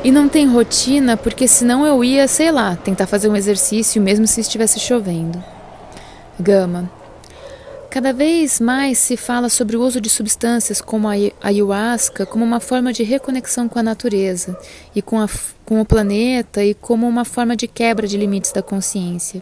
E 0.03 0.11
não 0.11 0.27
tem 0.27 0.45
rotina, 0.47 1.15
porque 1.15 1.47
senão 1.47 1.85
eu 1.85 2.03
ia, 2.03 2.27
sei 2.27 2.51
lá, 2.51 2.75
tentar 2.75 3.07
fazer 3.07 3.29
um 3.29 3.35
exercício 3.37 4.01
mesmo 4.01 4.27
se 4.27 4.41
estivesse 4.41 4.81
chovendo. 4.81 5.41
Gama. 6.37 6.89
Cada 7.95 8.11
vez 8.11 8.59
mais 8.59 8.97
se 8.97 9.15
fala 9.15 9.47
sobre 9.47 9.77
o 9.77 9.81
uso 9.81 10.01
de 10.01 10.09
substâncias 10.09 10.81
como 10.81 11.07
a 11.07 11.13
ayahuasca 11.41 12.25
como 12.25 12.43
uma 12.43 12.59
forma 12.59 12.91
de 12.91 13.03
reconexão 13.03 13.69
com 13.69 13.79
a 13.79 13.83
natureza 13.83 14.59
e 14.93 15.01
com, 15.01 15.17
a, 15.17 15.29
com 15.63 15.79
o 15.79 15.85
planeta 15.85 16.61
e 16.61 16.73
como 16.73 17.07
uma 17.07 17.23
forma 17.23 17.55
de 17.55 17.69
quebra 17.69 18.05
de 18.05 18.17
limites 18.17 18.51
da 18.51 18.61
consciência. 18.61 19.41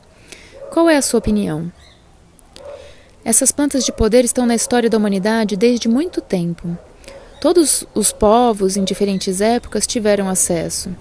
Qual 0.72 0.88
é 0.88 0.97
a 0.97 1.01
sua 1.01 1.18
opinião? 1.18 1.72
Essas 3.26 3.51
plantas 3.51 3.84
de 3.84 3.91
poder 3.91 4.24
estão 4.24 4.45
na 4.45 4.54
história 4.54 4.88
da 4.88 4.99
humanidade 4.99 5.58
desde 5.58 5.88
muito 5.88 6.22
tempo. 6.22 6.78
Todos 7.41 7.88
os 7.95 8.12
povos 8.12 8.78
em 8.78 8.84
diferentes 8.84 9.41
épocas 9.41 9.88
tiveram 9.88 10.30
acesso. 10.30 10.95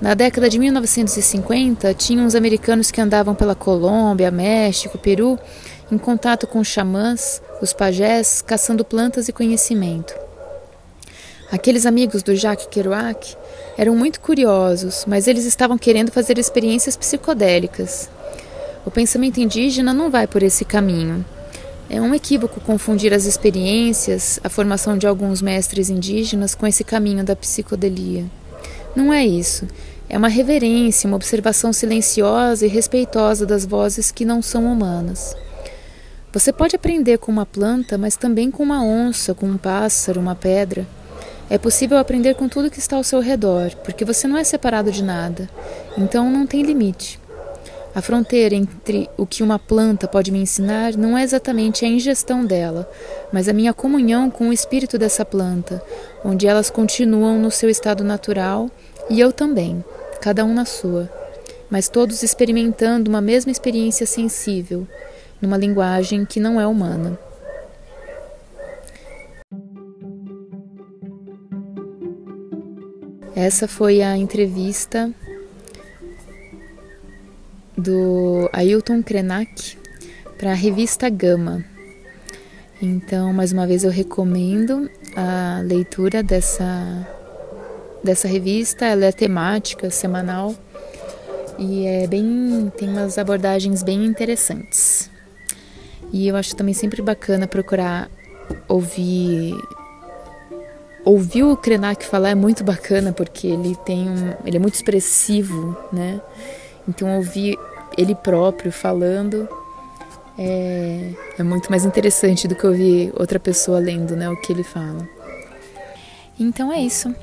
Na 0.00 0.14
década 0.14 0.48
de 0.48 0.58
1950, 0.58 1.92
tinham 1.92 2.26
os 2.26 2.34
americanos 2.34 2.90
que 2.90 3.00
andavam 3.02 3.34
pela 3.34 3.54
Colômbia, 3.54 4.30
México, 4.30 4.96
Peru 4.96 5.38
em 5.90 5.98
contato 5.98 6.46
com 6.46 6.62
xamãs, 6.64 7.40
os 7.62 7.72
pajés, 7.72 8.42
caçando 8.42 8.84
plantas 8.84 9.28
e 9.28 9.32
conhecimento. 9.32 10.14
Aqueles 11.50 11.86
amigos 11.86 12.24
do 12.24 12.34
Jacques 12.34 12.66
Kerouac 12.66 13.36
eram 13.78 13.94
muito 13.94 14.20
curiosos, 14.20 15.04
mas 15.06 15.28
eles 15.28 15.44
estavam 15.44 15.78
querendo 15.78 16.10
fazer 16.10 16.38
experiências 16.38 16.96
psicodélicas. 16.96 18.10
O 18.84 18.90
pensamento 18.90 19.38
indígena 19.38 19.94
não 19.94 20.10
vai 20.10 20.26
por 20.26 20.42
esse 20.42 20.64
caminho. 20.64 21.24
É 21.88 22.00
um 22.00 22.12
equívoco 22.12 22.60
confundir 22.60 23.14
as 23.14 23.26
experiências, 23.26 24.40
a 24.42 24.48
formação 24.48 24.98
de 24.98 25.06
alguns 25.06 25.40
mestres 25.40 25.88
indígenas 25.88 26.52
com 26.52 26.66
esse 26.66 26.82
caminho 26.82 27.24
da 27.24 27.36
psicodelia. 27.36 28.24
Não 28.96 29.12
é 29.12 29.24
isso. 29.24 29.68
É 30.08 30.18
uma 30.18 30.28
reverência, 30.28 31.06
uma 31.06 31.16
observação 31.16 31.72
silenciosa 31.72 32.66
e 32.66 32.68
respeitosa 32.68 33.46
das 33.46 33.64
vozes 33.64 34.10
que 34.10 34.24
não 34.24 34.42
são 34.42 34.64
humanas. 34.66 35.36
Você 36.36 36.52
pode 36.52 36.76
aprender 36.76 37.16
com 37.16 37.32
uma 37.32 37.46
planta, 37.46 37.96
mas 37.96 38.14
também 38.14 38.50
com 38.50 38.62
uma 38.62 38.84
onça, 38.84 39.32
com 39.32 39.46
um 39.46 39.56
pássaro, 39.56 40.20
uma 40.20 40.34
pedra. 40.34 40.86
É 41.48 41.56
possível 41.56 41.96
aprender 41.96 42.34
com 42.34 42.46
tudo 42.46 42.70
que 42.70 42.78
está 42.78 42.96
ao 42.96 43.02
seu 43.02 43.20
redor, 43.20 43.74
porque 43.76 44.04
você 44.04 44.28
não 44.28 44.36
é 44.36 44.44
separado 44.44 44.92
de 44.92 45.02
nada. 45.02 45.48
Então 45.96 46.30
não 46.30 46.46
tem 46.46 46.60
limite. 46.60 47.18
A 47.94 48.02
fronteira 48.02 48.54
entre 48.54 49.08
o 49.16 49.24
que 49.24 49.42
uma 49.42 49.58
planta 49.58 50.06
pode 50.06 50.30
me 50.30 50.38
ensinar 50.38 50.94
não 50.94 51.16
é 51.16 51.22
exatamente 51.22 51.86
a 51.86 51.88
ingestão 51.88 52.44
dela, 52.44 52.86
mas 53.32 53.48
a 53.48 53.54
minha 53.54 53.72
comunhão 53.72 54.28
com 54.28 54.50
o 54.50 54.52
espírito 54.52 54.98
dessa 54.98 55.24
planta, 55.24 55.82
onde 56.22 56.46
elas 56.46 56.68
continuam 56.68 57.38
no 57.38 57.50
seu 57.50 57.70
estado 57.70 58.04
natural 58.04 58.70
e 59.08 59.18
eu 59.18 59.32
também, 59.32 59.82
cada 60.20 60.44
um 60.44 60.52
na 60.52 60.66
sua, 60.66 61.10
mas 61.70 61.88
todos 61.88 62.22
experimentando 62.22 63.08
uma 63.08 63.22
mesma 63.22 63.50
experiência 63.50 64.04
sensível, 64.04 64.86
numa 65.40 65.56
linguagem 65.56 66.24
que 66.24 66.40
não 66.40 66.60
é 66.60 66.66
humana. 66.66 67.18
Essa 73.34 73.68
foi 73.68 74.00
a 74.00 74.16
entrevista 74.16 75.12
do 77.76 78.48
Ailton 78.52 79.02
Krenak 79.02 79.76
para 80.38 80.52
a 80.52 80.54
revista 80.54 81.10
Gama. 81.10 81.62
Então, 82.80 83.32
mais 83.32 83.52
uma 83.52 83.66
vez 83.66 83.84
eu 83.84 83.90
recomendo 83.90 84.90
a 85.14 85.60
leitura 85.62 86.22
dessa 86.22 87.06
dessa 88.02 88.28
revista, 88.28 88.84
ela 88.86 89.06
é 89.06 89.12
temática, 89.12 89.90
semanal 89.90 90.54
e 91.58 91.86
é 91.86 92.06
bem 92.06 92.72
tem 92.76 92.88
umas 92.88 93.18
abordagens 93.18 93.82
bem 93.82 94.04
interessantes. 94.04 95.10
E 96.16 96.28
eu 96.28 96.34
acho 96.34 96.56
também 96.56 96.72
sempre 96.72 97.02
bacana 97.02 97.46
procurar 97.46 98.10
ouvir. 98.66 99.54
Ouvir 101.04 101.42
o 101.42 101.54
Krenak 101.54 102.06
falar 102.06 102.30
é 102.30 102.34
muito 102.34 102.64
bacana 102.64 103.12
porque 103.12 103.46
ele 103.46 103.76
tem 103.84 104.08
um, 104.08 104.32
ele 104.42 104.56
é 104.56 104.58
muito 104.58 104.76
expressivo, 104.76 105.76
né? 105.92 106.18
Então 106.88 107.14
ouvir 107.16 107.58
ele 107.98 108.14
próprio 108.14 108.72
falando 108.72 109.46
é, 110.38 111.12
é 111.38 111.42
muito 111.42 111.68
mais 111.68 111.84
interessante 111.84 112.48
do 112.48 112.54
que 112.54 112.66
ouvir 112.66 113.12
outra 113.14 113.38
pessoa 113.38 113.78
lendo, 113.78 114.16
né, 114.16 114.26
o 114.30 114.40
que 114.40 114.54
ele 114.54 114.64
fala. 114.64 115.06
Então 116.40 116.72
é 116.72 116.80
isso. 116.80 117.14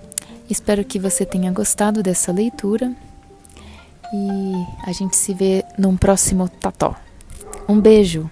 Espero 0.48 0.86
que 0.86 1.00
você 1.00 1.26
tenha 1.26 1.52
gostado 1.52 2.04
dessa 2.04 2.32
leitura 2.32 2.94
e 4.14 4.54
a 4.88 4.92
gente 4.92 5.16
se 5.16 5.34
vê 5.34 5.66
num 5.80 5.98
próximo 5.98 6.48
tató. 6.48 6.96
Um 7.68 7.82
beijo! 7.82 8.30